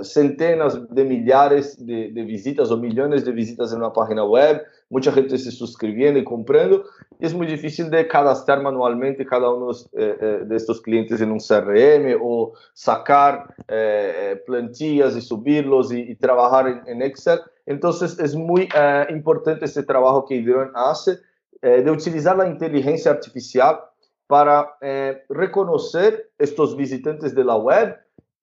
centenas 0.01 0.77
de 0.89 1.05
millares 1.05 1.83
de, 1.85 2.11
de, 2.11 2.23
visitas 2.23 2.69
o 2.69 2.77
millones 2.77 3.23
de 3.23 3.31
visitas 3.31 3.71
en 3.71 3.79
una 3.79 3.93
página 3.93 4.25
web, 4.25 4.61
mucha 4.89 5.11
gente 5.11 5.37
se 5.37 5.51
suscribiendo 5.51 6.19
y 6.19 6.23
comprando, 6.23 6.83
es 7.19 7.33
muy 7.33 7.47
difícil 7.47 7.89
de 7.89 8.07
cadastrar 8.07 8.61
manualmente 8.61 9.25
cada 9.25 9.51
uno 9.51 9.71
eh, 9.71 10.17
eh, 10.19 10.39
de 10.45 10.55
estos 10.55 10.81
clientes 10.81 11.21
en 11.21 11.31
un 11.31 11.39
CRM 11.39 12.19
o 12.21 12.53
sacar 12.73 13.55
eh, 13.67 14.41
plantillas 14.45 15.15
y 15.15 15.21
subirlos 15.21 15.93
y, 15.93 16.01
y 16.01 16.15
trabajar 16.15 16.67
en, 16.67 16.81
en, 16.87 17.01
Excel. 17.01 17.39
Entonces 17.65 18.19
es 18.19 18.35
muy 18.35 18.69
eh, 18.75 19.05
importante 19.09 19.65
este 19.65 19.83
trabajo 19.83 20.25
que 20.25 20.35
Hidron 20.35 20.71
hace 20.75 21.19
eh, 21.61 21.81
de 21.81 21.91
utilizar 21.91 22.37
la 22.37 22.47
inteligencia 22.47 23.11
artificial 23.11 23.79
para 24.27 24.75
eh, 24.81 25.23
reconocer 25.29 26.31
estos 26.37 26.75
visitantes 26.75 27.35
de 27.35 27.43
la 27.43 27.55
web 27.55 27.95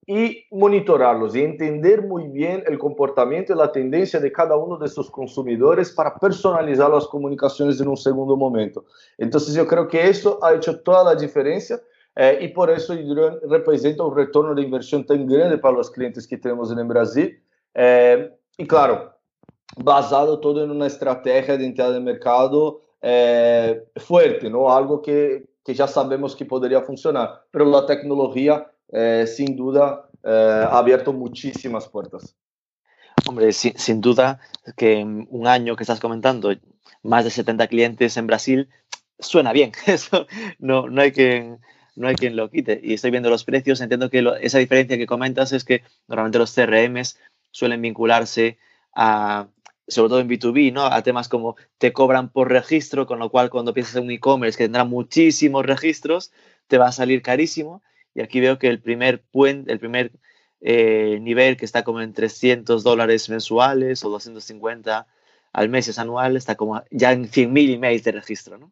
y 0.05 0.45
monitorarlos 0.51 1.35
y 1.35 1.41
entender 1.41 2.01
muy 2.01 2.27
bien 2.27 2.63
el 2.67 2.77
comportamiento 2.77 3.53
y 3.53 3.55
la 3.57 3.71
tendencia 3.71 4.19
de 4.19 4.31
cada 4.31 4.57
uno 4.57 4.77
de 4.77 4.85
estos 4.85 5.09
consumidores 5.09 5.91
para 5.91 6.15
personalizar 6.15 6.89
las 6.89 7.07
comunicaciones 7.07 7.79
en 7.79 7.87
un 7.87 7.97
segundo 7.97 8.35
momento. 8.35 8.85
Entonces 9.17 9.55
yo 9.55 9.65
creo 9.65 9.87
que 9.87 10.09
eso 10.09 10.43
ha 10.43 10.53
hecho 10.53 10.81
toda 10.81 11.03
la 11.03 11.15
diferencia 11.15 11.79
eh, 12.15 12.39
y 12.41 12.49
por 12.49 12.69
eso 12.69 12.93
Hidron 12.93 13.39
representa 13.49 14.03
un 14.03 14.15
retorno 14.15 14.53
de 14.53 14.61
inversión 14.61 15.05
tan 15.05 15.25
grande 15.25 15.57
para 15.57 15.77
los 15.77 15.89
clientes 15.89 16.27
que 16.27 16.37
tenemos 16.37 16.71
en 16.71 16.87
Brasil. 16.87 17.41
Eh, 17.73 18.29
y 18.57 18.67
claro, 18.67 19.12
basado 19.77 20.39
todo 20.39 20.63
en 20.63 20.71
una 20.71 20.87
estrategia 20.87 21.57
de 21.57 21.65
entrada 21.65 21.93
de 21.93 21.99
mercado 21.99 22.81
eh, 23.01 23.83
fuerte, 23.97 24.49
¿no? 24.49 24.71
algo 24.71 25.01
que, 25.01 25.45
que 25.63 25.73
ya 25.73 25.87
sabemos 25.87 26.35
que 26.35 26.45
podría 26.45 26.81
funcionar, 26.81 27.43
pero 27.51 27.65
la 27.65 27.85
tecnología 27.85 28.71
eh, 28.91 29.25
sin 29.27 29.55
duda 29.55 30.07
eh, 30.23 30.65
ha 30.69 30.77
abierto 30.77 31.13
muchísimas 31.13 31.87
puertas. 31.87 32.35
Hombre, 33.27 33.51
sin, 33.53 33.77
sin, 33.77 34.01
duda 34.01 34.39
que 34.75 35.03
un 35.03 35.47
año 35.47 35.75
que 35.75 35.83
estás 35.83 35.99
comentando, 35.99 36.53
más 37.03 37.23
de 37.23 37.31
70 37.31 37.67
clientes 37.67 38.17
en 38.17 38.27
Brasil, 38.27 38.69
suena 39.19 39.53
bien. 39.53 39.71
Eso 39.87 40.27
no, 40.59 40.89
no, 40.89 41.01
hay, 41.01 41.11
quien, 41.11 41.59
no 41.95 42.07
hay 42.07 42.15
quien 42.15 42.35
lo 42.35 42.49
quite. 42.49 42.79
Y 42.83 42.93
estoy 42.93 43.11
viendo 43.11 43.29
los 43.29 43.43
precios, 43.43 43.81
entiendo 43.81 44.09
que 44.09 44.21
lo, 44.21 44.35
esa 44.35 44.59
diferencia 44.59 44.97
que 44.97 45.07
comentas 45.07 45.51
es 45.53 45.63
que 45.63 45.83
normalmente 46.07 46.39
los 46.39 46.53
CRMs 46.53 47.19
suelen 47.51 47.81
vincularse 47.81 48.57
a, 48.95 49.47
sobre 49.87 50.09
todo 50.09 50.19
en 50.19 50.29
B2B, 50.29 50.71
¿no? 50.73 50.85
A 50.85 51.01
temas 51.03 51.29
como 51.29 51.55
te 51.77 51.93
cobran 51.93 52.29
por 52.29 52.49
registro, 52.49 53.05
con 53.05 53.19
lo 53.19 53.29
cual 53.29 53.49
cuando 53.49 53.73
piensas 53.73 53.95
en 53.95 54.03
un 54.03 54.11
e-commerce 54.11 54.57
que 54.57 54.65
tendrá 54.65 54.83
muchísimos 54.83 55.65
registros, 55.65 56.31
te 56.67 56.77
va 56.77 56.87
a 56.87 56.91
salir 56.91 57.21
carísimo 57.21 57.83
y 58.13 58.21
aquí 58.21 58.39
veo 58.39 58.59
que 58.59 58.67
el 58.67 58.81
primer 58.81 59.21
puente, 59.21 59.71
el 59.71 59.79
primer 59.79 60.11
eh, 60.61 61.19
nivel 61.21 61.57
que 61.57 61.65
está 61.65 61.83
como 61.83 62.01
en 62.01 62.13
300 62.13 62.83
dólares 62.83 63.29
mensuales 63.29 64.03
o 64.05 64.09
250 64.09 65.07
al 65.51 65.69
mes 65.69 65.87
es 65.87 65.99
anual, 65.99 66.37
está 66.37 66.55
como 66.55 66.83
ya 66.89 67.11
en 67.11 67.29
100.000 67.29 67.75
emails 67.75 68.03
de 68.03 68.11
registro, 68.11 68.57
¿no? 68.57 68.71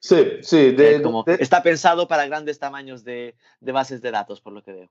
Sí, 0.00 0.38
sí. 0.40 0.72
De, 0.72 0.96
eh, 0.96 1.02
como, 1.02 1.24
de, 1.24 1.36
está 1.40 1.62
pensado 1.62 2.08
para 2.08 2.26
grandes 2.26 2.58
tamaños 2.58 3.04
de, 3.04 3.34
de, 3.60 3.72
bases 3.72 4.00
de 4.00 4.10
datos, 4.10 4.40
por 4.40 4.52
lo 4.52 4.62
que 4.62 4.72
veo. 4.72 4.90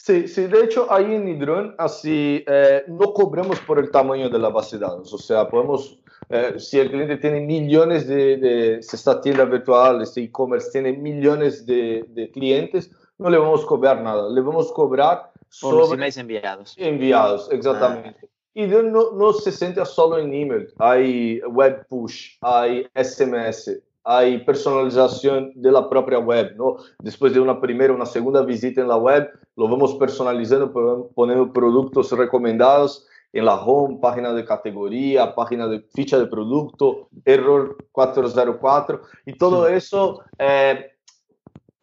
Sí, 0.00 0.28
sí, 0.28 0.46
de 0.46 0.64
hecho 0.64 0.90
ahí 0.92 1.12
en 1.12 1.26
Hidron 1.26 1.74
así 1.76 2.44
eh, 2.46 2.84
no 2.86 3.12
cobramos 3.12 3.58
por 3.60 3.80
el 3.80 3.90
tamaño 3.90 4.30
de 4.30 4.38
la 4.38 4.48
base 4.48 4.78
de 4.78 4.86
datos, 4.86 5.12
o 5.12 5.18
sea, 5.18 5.48
podemos, 5.48 5.98
eh, 6.28 6.54
si 6.56 6.78
el 6.78 6.88
cliente 6.88 7.16
tiene 7.16 7.40
millones 7.40 8.06
de, 8.06 8.36
de 8.36 8.82
si 8.82 8.94
esta 8.94 9.20
tienda 9.20 9.44
virtual, 9.44 10.00
este 10.00 10.22
e-commerce 10.22 10.70
tiene 10.70 10.92
millones 10.92 11.66
de, 11.66 12.06
de 12.10 12.30
clientes, 12.30 12.92
no 13.18 13.28
le 13.28 13.38
vamos 13.38 13.64
a 13.64 13.66
cobrar 13.66 14.00
nada, 14.00 14.30
le 14.30 14.40
vamos 14.40 14.70
a 14.70 14.74
cobrar 14.74 15.32
por 15.32 15.44
sobre 15.50 15.76
los 15.78 15.92
emails 15.92 16.16
enviados. 16.16 16.74
Enviados, 16.78 17.48
exactamente. 17.50 18.20
Ah. 18.22 18.26
Y 18.54 18.66
no, 18.68 19.10
no 19.10 19.32
se 19.32 19.50
centra 19.50 19.84
solo 19.84 20.18
en 20.18 20.32
email, 20.32 20.72
hay 20.78 21.40
web 21.40 21.84
push, 21.88 22.38
hay 22.40 22.86
SMS, 22.94 23.82
hay 24.10 24.38
personalización 24.38 25.52
de 25.54 25.70
la 25.70 25.86
propia 25.86 26.18
web, 26.18 26.54
¿no? 26.56 26.76
Después 26.98 27.34
de 27.34 27.40
una 27.40 27.60
primera, 27.60 27.92
una 27.92 28.06
segunda 28.06 28.42
visita 28.42 28.80
en 28.80 28.88
la 28.88 28.96
web, 28.96 29.28
lo 29.54 29.68
vamos 29.68 29.96
personalizando, 29.96 31.10
poniendo 31.14 31.52
productos 31.52 32.10
recomendados 32.12 33.06
en 33.34 33.44
la 33.44 33.56
home, 33.56 33.98
página 34.00 34.32
de 34.32 34.46
categoría, 34.46 35.34
página 35.34 35.68
de 35.68 35.80
ficha 35.94 36.18
de 36.18 36.26
producto, 36.26 37.10
error 37.26 37.76
404, 37.92 39.02
y 39.26 39.34
todo 39.34 39.68
eso 39.68 40.22
eh, 40.38 40.86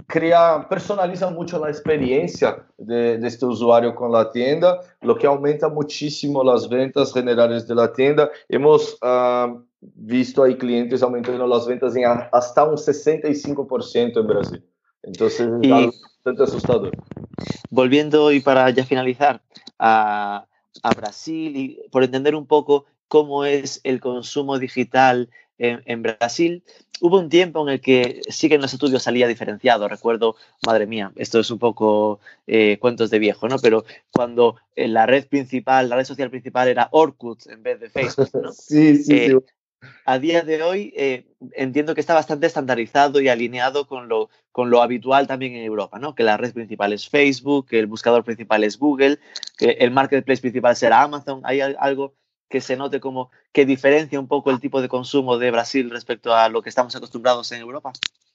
crea, 0.07 0.67
personaliza 0.69 1.29
mucho 1.29 1.59
la 1.59 1.69
experiencia 1.69 2.65
de, 2.77 3.17
de, 3.17 3.27
este 3.27 3.45
usuario 3.45 3.95
con 3.95 4.11
la 4.11 4.31
tienda, 4.31 4.79
lo 5.01 5.17
que 5.17 5.27
aumenta 5.27 5.69
muchísimo 5.69 6.43
las 6.43 6.69
ventas 6.69 7.13
generales 7.13 7.67
de 7.67 7.75
la 7.75 7.91
tienda. 7.91 8.29
Hemos 8.49 8.97
uh, 9.01 9.61
visto 9.81 10.43
ahí 10.43 10.55
clientes 10.57 11.01
aumentando 11.03 11.47
las 11.47 11.67
ventas 11.67 11.95
en 11.95 12.05
hasta 12.31 12.63
un 12.63 12.75
65% 12.75 14.19
en 14.19 14.27
Brasil. 14.27 14.65
Entonces, 15.03 15.49
y, 15.61 15.71
es 15.71 16.01
bastante 16.01 16.43
asustador. 16.43 16.91
Volviendo 17.69 18.31
y 18.31 18.39
para 18.39 18.69
ya 18.71 18.83
finalizar 18.83 19.41
a, 19.77 20.45
a 20.81 20.89
Brasil 20.93 21.55
y 21.55 21.89
por 21.91 22.03
entender 22.03 22.35
un 22.35 22.47
poco 22.47 22.85
cómo 23.07 23.45
es 23.45 23.81
el 23.83 23.99
consumo 23.99 24.57
digital 24.57 25.29
en, 25.57 25.81
en, 25.85 26.01
Brasil, 26.01 26.63
hubo 27.01 27.19
un 27.19 27.29
tiempo 27.29 27.62
en 27.62 27.73
el 27.73 27.81
que 27.81 28.21
sí 28.29 28.49
que 28.49 28.55
en 28.55 28.62
los 28.62 28.73
estudios 28.73 29.03
salía 29.03 29.27
diferenciado. 29.27 29.88
Recuerdo, 29.88 30.36
madre 30.65 30.88
mía, 30.88 31.12
esto 31.15 31.39
es 31.39 31.51
un 31.51 31.60
poco 31.60 32.19
eh, 32.47 32.77
cuentos 32.79 33.10
de 33.10 33.19
viejo, 33.19 33.47
¿no? 33.47 33.58
Pero 33.60 33.86
cuando 34.12 34.55
eh, 34.75 34.88
la 34.88 35.05
red 35.05 35.27
principal, 35.27 35.89
la 35.89 35.97
red 35.97 36.05
social 36.05 36.29
principal 36.29 36.67
era 36.67 36.89
Orkut 36.91 37.47
en 37.47 37.63
vez 37.63 37.79
de 37.79 37.89
Facebook, 37.89 38.29
¿no? 38.34 38.51
sí, 38.53 38.97
sí, 38.97 39.15
eh, 39.15 39.29
sí. 39.29 39.36
A 40.05 40.17
día 40.17 40.41
de 40.41 40.63
hoy 40.63 40.93
entiendo 41.53 41.93
que 41.93 42.01
está 42.01 42.15
bastante 42.15 42.47
estandarizado 42.47 43.21
y 43.21 43.27
alineado 43.27 43.86
con 43.86 44.08
lo, 44.08 44.31
con 44.51 44.71
lo 44.71 44.81
habitual 44.81 45.27
también 45.27 45.53
en 45.53 45.63
Europa, 45.63 45.99
¿no? 45.99 46.15
Que 46.15 46.23
la 46.23 46.38
red 46.38 46.53
principal 46.53 46.91
es 46.91 47.08
Facebook, 47.08 47.67
que 47.67 47.77
el 47.77 47.86
buscador 47.86 48.23
principal 48.23 48.63
es 48.63 48.79
Google, 48.79 49.19
que 49.58 49.71
el 49.71 49.91
marketplace 49.91 50.41
principal 50.41 50.75
será 50.75 51.03
Amazon. 51.03 51.41
¿Hay 51.43 51.62
algo 51.62 52.15
que 52.49 52.62
se 52.62 52.75
note 52.75 52.99
como 52.99 53.31
que 53.51 53.65
diferencia 53.65 54.19
un 54.19 54.27
poco 54.27 54.51
el 54.51 54.60
tipo 54.60 54.81
de 54.81 54.89
consumo 54.89 55.38
de 55.38 55.51
Brasil 55.51 55.89
respecto 55.89 56.34
a 56.34 56.49
lo 56.49 56.62
que 56.62 56.69
estamos 56.69 56.95
acostumbrados 56.95 57.51
en 57.51 57.62
Europa? 57.62 57.93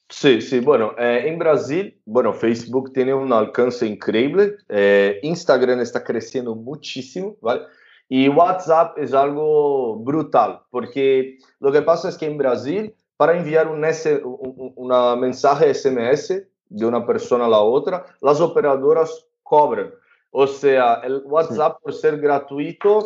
Sí, 0.09 0.41
sí, 0.41 0.59
bueno, 0.59 0.93
eh, 0.97 1.23
en 1.25 1.39
Brasil, 1.39 1.97
bueno, 2.05 2.33
Facebook 2.33 2.91
tiene 2.91 3.13
un 3.13 3.31
alcance 3.31 3.87
increíble, 3.87 4.57
eh, 4.67 5.19
Instagram 5.23 5.79
está 5.79 6.03
creciendo 6.03 6.53
muchísimo, 6.53 7.37
¿vale? 7.41 7.61
Y 8.09 8.27
WhatsApp 8.27 8.97
es 8.97 9.13
algo 9.13 9.95
brutal, 9.95 10.63
porque 10.69 11.37
lo 11.61 11.71
que 11.71 11.81
pasa 11.81 12.09
es 12.09 12.17
que 12.17 12.25
en 12.25 12.37
Brasil, 12.37 12.93
para 13.15 13.37
enviar 13.37 13.69
un 13.69 13.85
S, 13.85 14.21
una 14.25 15.15
mensaje 15.15 15.73
SMS 15.73 16.43
de 16.67 16.85
una 16.85 17.05
persona 17.05 17.45
a 17.45 17.49
la 17.49 17.61
otra, 17.61 18.05
las 18.19 18.41
operadoras 18.41 19.27
cobran. 19.43 19.93
O 20.33 20.47
sea, 20.47 21.01
el 21.03 21.21
WhatsApp, 21.25 21.81
por 21.83 21.93
ser 21.93 22.19
gratuito, 22.19 23.05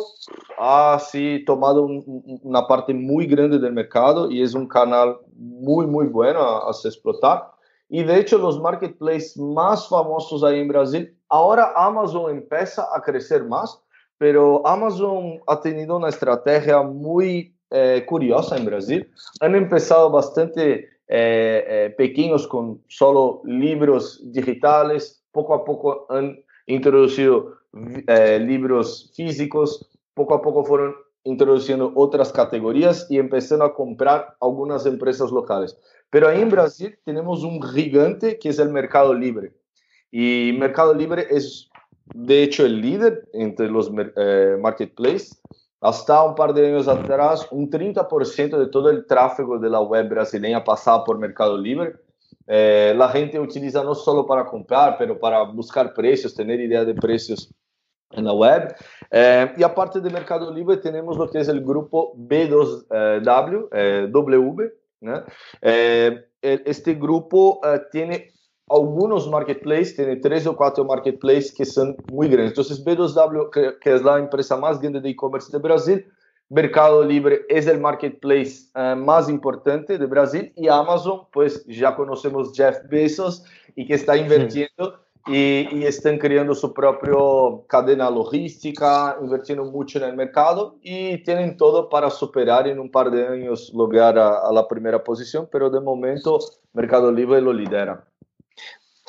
ha 0.58 0.98
sí, 1.00 1.42
tomado 1.44 1.82
un, 1.82 2.40
una 2.42 2.66
parte 2.66 2.94
muy 2.94 3.26
grande 3.26 3.58
del 3.58 3.72
mercado 3.72 4.30
y 4.30 4.42
es 4.42 4.54
un 4.54 4.68
canal 4.68 5.18
muy, 5.36 5.86
muy 5.86 6.06
bueno 6.06 6.38
a, 6.40 6.70
a 6.70 6.72
se 6.72 6.88
explotar. 6.88 7.50
Y 7.88 8.04
de 8.04 8.18
hecho, 8.18 8.38
los 8.38 8.60
marketplaces 8.60 9.36
más 9.36 9.88
famosos 9.88 10.44
ahí 10.44 10.60
en 10.60 10.68
Brasil, 10.68 11.16
ahora 11.28 11.72
Amazon 11.76 12.30
empieza 12.30 12.86
a 12.94 13.02
crecer 13.02 13.44
más, 13.44 13.80
pero 14.18 14.66
Amazon 14.66 15.40
ha 15.48 15.60
tenido 15.60 15.96
una 15.96 16.08
estrategia 16.08 16.82
muy 16.82 17.56
eh, 17.70 18.04
curiosa 18.06 18.56
en 18.56 18.64
Brasil. 18.64 19.10
Han 19.40 19.56
empezado 19.56 20.10
bastante 20.10 20.88
eh, 21.08 21.64
eh, 21.68 21.94
pequeños 21.98 22.46
con 22.46 22.82
solo 22.88 23.42
libros 23.44 24.20
digitales, 24.32 25.24
poco 25.32 25.54
a 25.54 25.64
poco 25.64 26.06
han 26.08 26.45
introducido 26.66 27.56
eh, 28.06 28.38
libros 28.40 29.12
físicos, 29.14 29.88
poco 30.14 30.34
a 30.34 30.42
poco 30.42 30.64
fueron 30.64 30.94
introduciendo 31.24 31.92
otras 31.96 32.32
categorías 32.32 33.06
y 33.10 33.18
empezaron 33.18 33.68
a 33.68 33.74
comprar 33.74 34.36
algunas 34.40 34.86
empresas 34.86 35.30
locales. 35.32 35.76
Pero 36.10 36.28
ahí 36.28 36.40
en 36.40 36.50
Brasil 36.50 36.96
tenemos 37.04 37.42
un 37.42 37.60
gigante 37.60 38.38
que 38.38 38.50
es 38.50 38.58
el 38.58 38.70
Mercado 38.70 39.12
Libre. 39.12 39.52
Y 40.10 40.56
Mercado 40.58 40.94
Libre 40.94 41.26
es, 41.30 41.68
de 42.14 42.44
hecho, 42.44 42.64
el 42.64 42.80
líder 42.80 43.28
entre 43.32 43.68
los 43.68 43.90
eh, 44.16 44.56
marketplaces. 44.60 45.40
Hasta 45.80 46.22
un 46.22 46.34
par 46.34 46.54
de 46.54 46.68
años 46.68 46.88
atrás, 46.88 47.46
un 47.50 47.68
30% 47.68 48.56
de 48.56 48.68
todo 48.68 48.88
el 48.88 49.06
tráfico 49.06 49.58
de 49.58 49.68
la 49.68 49.80
web 49.80 50.08
brasileña 50.08 50.64
pasaba 50.64 51.04
por 51.04 51.18
Mercado 51.18 51.58
Libre. 51.58 51.96
Eh, 52.46 52.94
la 52.96 53.08
gente 53.08 53.40
utiliza 53.40 53.82
no 53.82 53.94
solo 53.94 54.26
para 54.26 54.44
comprar, 54.46 54.96
pero 54.98 55.18
para 55.18 55.42
buscar 55.42 55.92
precios, 55.92 56.34
tener 56.34 56.60
idea 56.60 56.84
de 56.84 56.94
precios 56.94 57.52
en 58.12 58.24
la 58.24 58.32
web. 58.32 58.74
Eh, 59.10 59.52
y 59.56 59.62
aparte 59.62 60.00
de 60.00 60.10
Mercado 60.10 60.52
Libre, 60.52 60.76
tenemos 60.76 61.16
lo 61.16 61.28
que 61.28 61.40
es 61.40 61.48
el 61.48 61.62
grupo 61.62 62.14
B2W, 62.16 63.68
eh, 63.72 64.08
W. 64.10 64.72
este 66.42 66.94
grupo 66.94 67.60
tiene 67.90 68.32
algunos 68.68 69.28
marketplaces, 69.28 69.96
tiene 69.96 70.16
tres 70.16 70.46
o 70.46 70.56
cuatro 70.56 70.84
marketplaces 70.84 71.52
que 71.52 71.64
son 71.64 71.96
muy 72.10 72.28
grandes. 72.28 72.52
Entonces, 72.52 72.84
B2W, 72.84 73.50
que, 73.50 73.78
que 73.80 73.98
la 73.98 74.18
empresa 74.18 74.56
más 74.56 74.80
grande 74.80 75.00
de 75.00 75.10
e-commerce 75.10 75.50
de 75.52 75.58
Brasil, 75.58 76.06
Mercado 76.48 77.04
Libre 77.04 77.44
es 77.48 77.66
el 77.66 77.80
marketplace 77.80 78.68
uh, 78.76 78.94
más 78.96 79.28
importante 79.28 79.98
de 79.98 80.06
Brasil 80.06 80.52
y 80.54 80.68
Amazon, 80.68 81.22
pues 81.32 81.64
ya 81.66 81.96
conocemos 81.96 82.52
Jeff 82.54 82.78
Bezos 82.88 83.44
y 83.74 83.84
que 83.84 83.94
está 83.94 84.16
invirtiendo 84.16 85.00
y, 85.26 85.66
y, 85.76 85.84
están 85.84 86.18
creando 86.18 86.54
su 86.54 86.72
propia 86.72 87.16
cadena 87.66 88.08
logística, 88.08 89.16
invirtiendo 89.20 89.64
mucho 89.64 89.98
en 89.98 90.04
el 90.04 90.14
mercado 90.14 90.76
y 90.82 91.18
tienen 91.24 91.56
todo 91.56 91.88
para 91.88 92.10
superar 92.10 92.68
en 92.68 92.78
un 92.78 92.92
par 92.92 93.10
de 93.10 93.26
años 93.26 93.72
lograr 93.74 94.16
a, 94.16 94.38
a 94.38 94.52
la 94.52 94.68
primera 94.68 95.02
posición, 95.02 95.48
pero 95.50 95.68
de 95.68 95.80
momento 95.80 96.38
Mercado 96.74 97.10
Libre 97.10 97.40
lo 97.40 97.52
lidera 97.52 98.04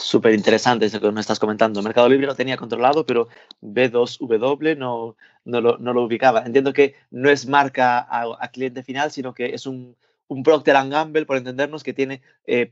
súper 0.08 0.34
interesante 0.34 0.86
eso 0.86 1.02
que 1.02 1.12
me 1.12 1.20
estás 1.20 1.40
comentando. 1.40 1.82
Mercado 1.82 2.08
Libre 2.08 2.28
lo 2.28 2.36
tenía 2.36 2.56
controlado, 2.56 3.06
pero 3.06 3.28
B2W 3.62 4.78
no, 4.78 5.18
lo, 5.44 6.04
ubicaba. 6.04 6.44
Entiendo 6.46 6.72
que 6.72 6.96
no 7.12 7.30
es 7.30 7.46
marca 7.46 8.08
a, 8.10 8.48
cliente 8.52 8.84
final, 8.84 9.12
sino 9.12 9.34
que 9.34 9.54
es 9.54 9.66
un, 9.66 9.98
un 10.30 10.44
Procter 10.44 10.76
Gamble, 10.76 11.26
por 11.26 11.36
entendernos, 11.36 11.84
que 11.84 11.94
tiene 11.94 12.22
eh, 12.46 12.72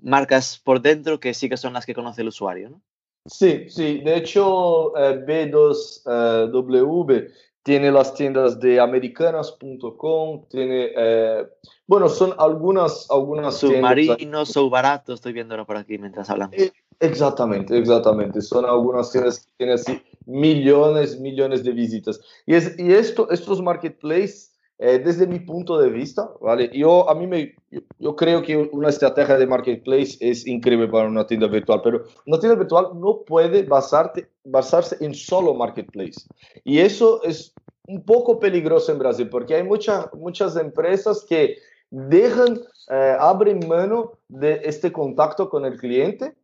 marcas 0.00 0.60
por 0.62 0.80
dentro 0.80 1.18
que 1.18 1.34
sí 1.34 1.48
que 1.48 1.56
son 1.56 1.72
las 1.72 1.86
que 1.86 1.94
conoce 1.94 2.22
el 2.22 2.28
usuario. 2.28 2.80
Sí, 3.26 3.68
sí. 3.68 4.02
De 4.04 4.18
hecho, 4.18 4.96
eh, 4.96 5.24
B2W 5.26 7.32
tiene 7.66 7.90
las 7.90 8.14
tiendas 8.14 8.60
de 8.60 8.78
americanas.com, 8.78 10.44
tiene, 10.48 10.92
eh, 10.96 11.48
bueno, 11.88 12.08
son 12.08 12.32
algunas, 12.38 13.10
algunas 13.10 13.56
Submarinos, 13.56 14.50
son 14.50 14.70
baratos, 14.70 15.16
estoy 15.16 15.32
viéndolo 15.32 15.66
por 15.66 15.76
aquí 15.76 15.98
mientras 15.98 16.30
hablamos. 16.30 16.56
Eh, 16.56 16.72
exactamente, 17.00 17.76
exactamente, 17.76 18.40
son 18.40 18.66
algunas 18.66 19.10
tiendas 19.10 19.40
que 19.40 19.46
tienen 19.56 19.74
así 19.74 20.00
millones, 20.26 21.18
millones 21.18 21.64
de 21.64 21.72
visitas. 21.72 22.20
Y, 22.46 22.54
es, 22.54 22.78
y 22.78 22.92
esto, 22.92 23.28
estos 23.32 23.60
marketplaces 23.60 24.55
eh, 24.78 24.98
desde 24.98 25.26
mi 25.26 25.40
punto 25.40 25.78
de 25.78 25.88
vista, 25.88 26.30
¿vale? 26.40 26.70
Yo, 26.74 27.08
a 27.08 27.14
mí 27.14 27.26
me, 27.26 27.54
yo, 27.98 28.14
creo 28.14 28.42
que 28.42 28.56
una 28.56 28.90
estrategia 28.90 29.38
de 29.38 29.46
marketplace 29.46 30.18
es 30.20 30.46
increíble 30.46 30.88
para 30.88 31.08
una 31.08 31.26
tienda 31.26 31.46
virtual, 31.46 31.80
pero 31.82 32.04
una 32.26 32.38
tienda 32.38 32.58
virtual 32.58 32.88
no 32.94 33.22
puede 33.22 33.62
basarte, 33.62 34.28
basarse 34.44 34.96
en 35.00 35.14
solo 35.14 35.54
marketplace. 35.54 36.26
Y 36.62 36.80
eso 36.80 37.22
es 37.22 37.54
un 37.88 38.04
poco 38.04 38.38
peligroso 38.38 38.92
en 38.92 38.98
Brasil, 38.98 39.28
porque 39.30 39.54
hay 39.54 39.62
muchas 39.62 40.12
muchas 40.12 40.56
empresas 40.56 41.24
que 41.26 41.56
dejan, 41.90 42.60
eh, 42.90 43.16
abren 43.18 43.66
mano 43.66 44.12
de 44.28 44.60
este 44.64 44.92
contacto 44.92 45.48
con 45.48 45.64
el 45.64 45.78
cliente 45.78 46.34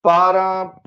para 0.00 0.80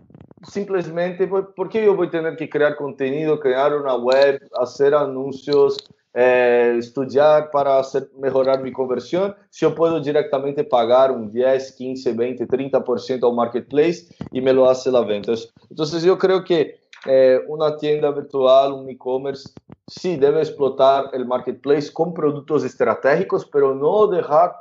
simplemente, 0.43 1.27
¿por 1.27 1.69
qué 1.69 1.85
yo 1.85 1.95
voy 1.95 2.07
a 2.07 2.11
tener 2.11 2.35
que 2.35 2.49
crear 2.49 2.75
contenido, 2.75 3.39
crear 3.39 3.75
una 3.75 3.95
web, 3.95 4.41
hacer 4.59 4.93
anuncios? 4.93 5.77
Eh, 6.17 6.77
estudiar 6.79 7.51
para 7.51 7.77
hacer, 7.77 8.09
mejorar 8.17 8.61
mi 8.63 8.71
conversión, 8.71 9.35
se 9.49 9.65
eu 9.65 9.75
posso 9.75 9.99
diretamente 9.99 10.63
pagar 10.63 11.11
um 11.11 11.27
10, 11.27 11.71
15, 11.71 12.13
20, 12.13 12.45
30% 12.45 13.23
ao 13.23 13.35
marketplace 13.35 14.07
e 14.31 14.39
me 14.39 14.53
lo 14.53 14.69
hace 14.69 14.89
la 14.89 15.01
venta. 15.01 15.33
Então, 15.69 15.85
eu 16.05 16.17
creio 16.17 16.41
que 16.45 16.75
eh, 17.05 17.45
tienda 17.79 18.11
virtual, 18.13 18.79
um 18.79 18.89
e-commerce, 18.89 19.53
sí 19.89 20.15
debe 20.15 20.39
explotar 20.39 21.13
o 21.13 21.27
marketplace 21.27 21.91
com 21.91 22.13
produtos 22.13 22.63
estratégicos, 22.63 23.43
pero 23.43 23.75
não 23.75 24.09
deixar 24.09 24.55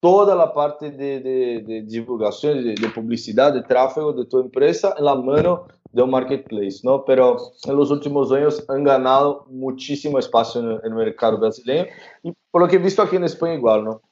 toda 0.00 0.40
a 0.40 0.46
parte 0.46 0.90
de, 0.90 1.20
de, 1.20 1.60
de 1.62 1.82
divulgação, 1.82 2.54
de, 2.54 2.74
de, 2.74 3.52
de 3.52 3.62
tráfego 3.66 4.12
de 4.12 4.24
tua 4.26 4.42
empresa 4.42 4.94
na 5.00 5.16
mão 5.16 5.66
de 5.92 6.02
un 6.02 6.10
marketplace, 6.10 6.80
¿no? 6.82 7.04
Pero 7.04 7.52
en 7.64 7.76
los 7.76 7.90
últimos 7.90 8.30
años 8.32 8.64
han 8.68 8.84
ganado 8.84 9.46
muchísimo 9.48 10.18
espacio 10.18 10.60
en 10.60 10.80
el, 10.84 10.94
mercado 10.94 11.38
brasileño 11.38 11.86
y 12.22 12.32
por 12.50 12.62
lo 12.62 12.68
que 12.68 12.76
he 12.76 12.78
visto 12.78 13.02
aquí 13.02 13.16
en 13.16 13.24
España 13.24 13.54
igual, 13.54 13.84
¿no? 13.84 14.02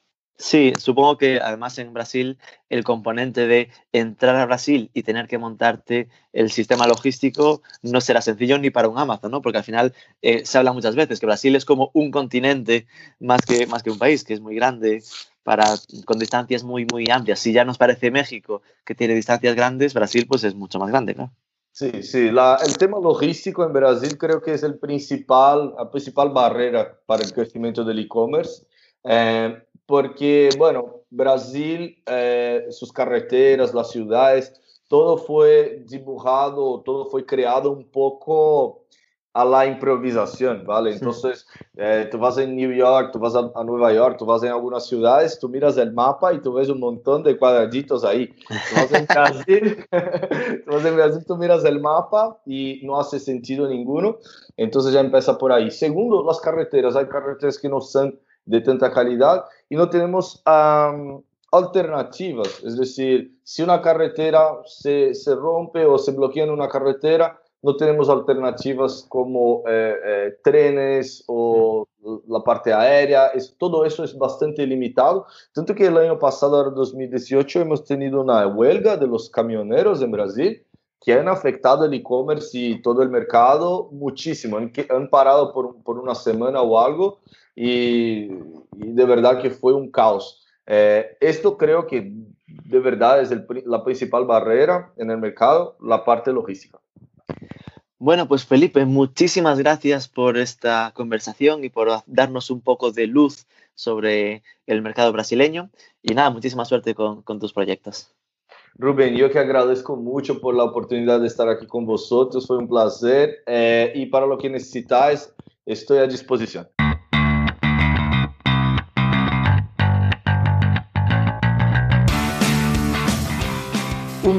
Sí, 0.41 0.71
supongo 0.79 1.17
que 1.17 1.41
además 1.41 1.77
en 1.79 1.93
Brasil 1.93 2.37
el 2.69 2.85
componente 2.85 3.45
de 3.45 3.69
entrar 3.91 4.37
a 4.37 4.45
Brasil 4.45 4.89
y 4.93 5.03
tener 5.03 5.27
que 5.27 5.37
montarte 5.37 6.07
el 6.31 6.49
sistema 6.49 6.87
logístico 6.87 7.61
no 7.81 7.99
será 7.99 8.21
sencillo 8.21 8.57
ni 8.57 8.69
para 8.69 8.87
un 8.87 8.97
Amazon, 8.97 9.31
¿no? 9.31 9.41
Porque 9.41 9.57
al 9.57 9.65
final 9.65 9.93
eh, 10.21 10.45
se 10.45 10.57
habla 10.57 10.71
muchas 10.71 10.95
veces 10.95 11.19
que 11.19 11.25
Brasil 11.25 11.57
es 11.57 11.65
como 11.65 11.91
un 11.93 12.09
continente 12.09 12.87
más 13.19 13.41
que, 13.41 13.67
más 13.67 13.83
que 13.83 13.91
un 13.91 13.99
país, 13.99 14.23
que 14.23 14.33
es 14.33 14.39
muy 14.39 14.55
grande, 14.55 15.03
para, 15.43 15.65
con 16.05 16.19
distancias 16.19 16.63
muy, 16.63 16.85
muy 16.85 17.09
amplias. 17.11 17.39
Si 17.39 17.51
ya 17.51 17.65
nos 17.65 17.77
parece 17.77 18.09
México 18.09 18.61
que 18.85 18.95
tiene 18.95 19.15
distancias 19.15 19.55
grandes, 19.55 19.93
Brasil 19.93 20.25
pues 20.25 20.45
es 20.45 20.55
mucho 20.55 20.79
más 20.79 20.89
grande, 20.89 21.15
¿no? 21.15 21.33
Sí, 21.79 22.03
sí, 22.03 22.29
la, 22.29 22.57
el 22.61 22.77
tema 22.77 22.99
logístico 22.99 23.63
en 23.63 23.71
Brasil 23.71 24.17
creo 24.17 24.41
que 24.41 24.51
es 24.51 24.63
el 24.63 24.77
principal, 24.79 25.73
la 25.77 25.89
principal 25.89 26.27
barrera 26.29 26.99
para 27.05 27.23
el 27.23 27.31
crecimiento 27.31 27.85
del 27.85 27.99
e-commerce, 27.99 28.67
eh, 29.05 29.63
porque, 29.85 30.49
bueno, 30.57 31.03
Brasil, 31.09 32.03
eh, 32.05 32.65
sus 32.69 32.91
carreteras, 32.91 33.73
las 33.73 33.91
ciudades, 33.91 34.59
todo 34.89 35.15
fue 35.15 35.85
dibujado, 35.87 36.81
todo 36.81 37.05
fue 37.05 37.25
creado 37.25 37.71
un 37.71 37.89
poco 37.89 38.78
a 39.33 39.45
la 39.45 39.65
improvisación, 39.67 40.65
¿vale? 40.65 40.93
Entonces, 40.93 41.47
eh, 41.77 42.07
tú 42.11 42.17
vas 42.17 42.37
en 42.39 42.55
New 42.55 42.71
York, 42.73 43.11
tú 43.13 43.19
vas 43.19 43.35
a, 43.35 43.51
a, 43.53 43.63
Nueva 43.63 43.93
York, 43.93 44.17
tú 44.17 44.25
vas 44.25 44.41
en 44.43 44.49
algunas 44.49 44.87
ciudades, 44.87 45.39
tú 45.39 45.47
miras 45.49 45.77
el 45.77 45.93
mapa 45.93 46.33
y 46.33 46.41
tú 46.41 46.53
ves 46.53 46.69
un 46.69 46.79
montón 46.79 47.21
de 47.23 47.37
cuadraditos 47.37 48.03
ahí. 48.03 48.27
Tú 48.27 48.75
vas 48.75 48.91
en 48.91 49.05
Brasil, 49.05 49.85
tú, 50.65 50.71
vas 50.71 50.85
en 50.85 50.95
Brasil, 50.95 51.23
tú 51.27 51.37
miras 51.37 51.63
el 51.63 51.79
mapa 51.79 52.39
y 52.45 52.81
no 52.83 52.99
hace 52.99 53.19
sentido 53.19 53.67
ninguno. 53.67 54.17
Entonces 54.57 54.93
ya 54.93 54.99
empieza 54.99 55.37
por 55.37 55.51
ahí. 55.51 55.69
Segundo, 55.69 56.23
las 56.25 56.39
carreteras. 56.41 56.95
Hay 56.95 57.07
carreteras 57.07 57.59
que 57.59 57.69
no 57.69 57.81
son 57.81 58.19
de 58.45 58.61
tanta 58.61 58.91
calidad 58.91 59.45
y 59.69 59.75
no 59.75 59.89
tenemos 59.89 60.43
um, 60.47 61.21
alternativas. 61.51 62.63
Es 62.63 62.77
decir, 62.77 63.37
si 63.43 63.61
una 63.61 63.79
carretera 63.81 64.59
se, 64.65 65.13
se 65.13 65.35
rompe 65.35 65.85
o 65.85 65.99
se 65.99 66.11
bloquea 66.13 66.45
en 66.45 66.49
una 66.49 66.67
carretera, 66.67 67.39
no 67.61 67.75
tenemos 67.75 68.09
alternativas 68.09 69.05
como 69.09 69.63
eh, 69.67 69.95
eh, 70.05 70.37
trenes 70.43 71.23
o 71.27 71.87
la 72.27 72.41
parte 72.41 72.73
aérea, 72.73 73.27
es, 73.27 73.55
todo 73.57 73.83
eso 73.85 74.03
es 74.03 74.17
bastante 74.17 74.65
limitado, 74.65 75.25
tanto 75.53 75.75
que 75.75 75.87
el 75.87 75.97
año 75.97 76.17
pasado, 76.17 76.69
en 76.69 76.75
2018, 76.75 77.61
hemos 77.61 77.83
tenido 77.83 78.21
una 78.21 78.47
huelga 78.47 78.95
de 78.95 79.07
los 79.07 79.29
camioneros 79.29 80.01
en 80.01 80.11
Brasil 80.11 80.65
que 81.01 81.13
han 81.13 81.27
afectado 81.27 81.85
el 81.85 81.93
e-commerce 81.93 82.57
y 82.57 82.81
todo 82.81 83.01
el 83.01 83.09
mercado 83.09 83.89
muchísimo, 83.91 84.57
han, 84.57 84.71
han 84.89 85.09
parado 85.09 85.53
por, 85.53 85.81
por, 85.83 85.97
una 85.97 86.15
semana 86.15 86.61
o 86.61 86.79
algo 86.79 87.19
y, 87.55 88.31
y, 88.77 88.91
de 88.93 89.05
verdad 89.05 89.41
que 89.41 89.49
fue 89.49 89.73
un 89.73 89.91
caos. 89.91 90.45
Eh, 90.65 91.17
esto 91.19 91.57
creo 91.57 91.87
que 91.87 92.13
de 92.47 92.79
verdad 92.79 93.21
es 93.21 93.31
el, 93.31 93.45
la 93.65 93.83
principal 93.83 94.25
barrera 94.25 94.93
en 94.97 95.09
el 95.09 95.17
mercado, 95.17 95.77
la 95.81 96.03
parte 96.03 96.31
logística. 96.31 96.79
Bueno, 98.01 98.29
pues 98.29 98.45
Felipe, 98.45 98.85
muchísimas 98.85 99.59
gracias 99.59 100.07
por 100.07 100.37
esta 100.37 100.93
conversación 100.95 101.65
y 101.65 101.69
por 101.69 101.89
darnos 102.05 102.49
un 102.49 102.61
poco 102.61 102.91
de 102.91 103.07
luz 103.07 103.45
sobre 103.75 104.41
el 104.67 104.81
mercado 104.81 105.11
brasileño. 105.11 105.69
Y 106.01 106.13
nada, 106.13 106.29
muchísima 106.29 106.63
suerte 106.63 106.95
con, 106.95 107.23
con 107.23 107.41
tus 107.41 107.51
proyectos. 107.51 108.15
Rubén, 108.75 109.17
yo 109.17 109.29
que 109.29 109.39
agradezco 109.39 109.97
mucho 109.97 110.39
por 110.39 110.55
la 110.55 110.63
oportunidad 110.63 111.19
de 111.19 111.27
estar 111.27 111.49
aquí 111.49 111.67
con 111.67 111.85
vosotros, 111.85 112.47
fue 112.47 112.57
un 112.57 112.69
placer. 112.69 113.43
Eh, 113.45 113.91
y 113.93 114.05
para 114.05 114.25
lo 114.25 114.37
que 114.37 114.49
necesitáis, 114.49 115.33
estoy 115.65 115.97
a 115.97 116.07
disposición. 116.07 116.69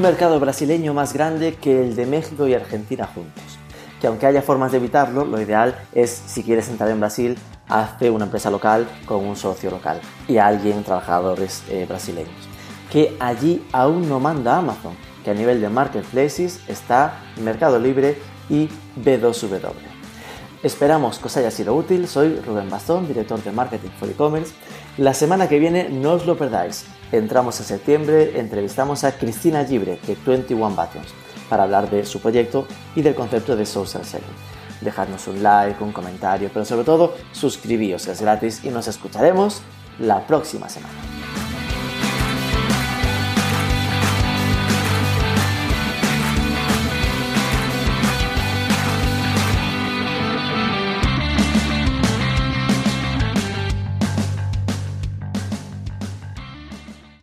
Un 0.01 0.07
mercado 0.07 0.39
brasileño 0.39 0.95
más 0.95 1.13
grande 1.13 1.53
que 1.53 1.79
el 1.79 1.95
de 1.95 2.07
México 2.07 2.47
y 2.47 2.55
Argentina 2.55 3.05
juntos. 3.05 3.43
Que 3.99 4.07
aunque 4.07 4.25
haya 4.25 4.41
formas 4.41 4.71
de 4.71 4.79
evitarlo, 4.79 5.25
lo 5.25 5.39
ideal 5.39 5.75
es, 5.93 6.09
si 6.09 6.41
quieres 6.41 6.69
entrar 6.69 6.89
en 6.89 6.99
Brasil, 6.99 7.37
hace 7.69 8.09
una 8.09 8.25
empresa 8.25 8.49
local 8.49 8.87
con 9.05 9.23
un 9.23 9.35
socio 9.35 9.69
local 9.69 10.01
y 10.27 10.37
alguien, 10.37 10.83
trabajadores 10.83 11.61
eh, 11.69 11.85
brasileños. 11.87 12.49
Que 12.91 13.15
allí 13.19 13.63
aún 13.73 14.09
no 14.09 14.19
manda 14.19 14.57
Amazon, 14.57 14.95
que 15.23 15.29
a 15.29 15.35
nivel 15.35 15.61
de 15.61 15.69
marketplaces 15.69 16.61
está 16.67 17.19
Mercado 17.39 17.77
Libre 17.77 18.17
y 18.49 18.69
B2W. 18.97 19.59
Esperamos 20.63 21.19
que 21.19 21.27
os 21.27 21.37
haya 21.37 21.51
sido 21.51 21.75
útil. 21.75 22.07
Soy 22.07 22.39
Rubén 22.39 22.71
Bastón, 22.71 23.07
director 23.07 23.43
de 23.43 23.51
Marketing 23.51 23.91
for 23.99 24.09
E-Commerce 24.09 24.51
La 24.97 25.13
semana 25.13 25.47
que 25.47 25.59
viene 25.59 25.89
no 25.89 26.13
os 26.13 26.25
lo 26.25 26.35
perdáis. 26.35 26.85
Entramos 27.11 27.59
en 27.59 27.65
septiembre, 27.65 28.39
entrevistamos 28.39 29.03
a 29.03 29.17
Cristina 29.17 29.65
Gibre 29.65 29.99
de 30.07 30.15
21 30.25 30.69
Buttons 30.69 31.13
para 31.49 31.63
hablar 31.63 31.89
de 31.89 32.05
su 32.05 32.21
proyecto 32.21 32.65
y 32.95 33.01
del 33.01 33.15
concepto 33.15 33.57
de 33.57 33.65
social 33.65 34.05
selling. 34.05 34.25
Dejadnos 34.79 35.27
un 35.27 35.43
like, 35.43 35.83
un 35.83 35.91
comentario, 35.91 36.49
pero 36.53 36.63
sobre 36.63 36.85
todo 36.85 37.15
suscribíos, 37.33 38.07
es 38.07 38.21
gratis 38.21 38.63
y 38.63 38.69
nos 38.69 38.87
escucharemos 38.87 39.61
la 39.99 40.25
próxima 40.25 40.69
semana. 40.69 41.20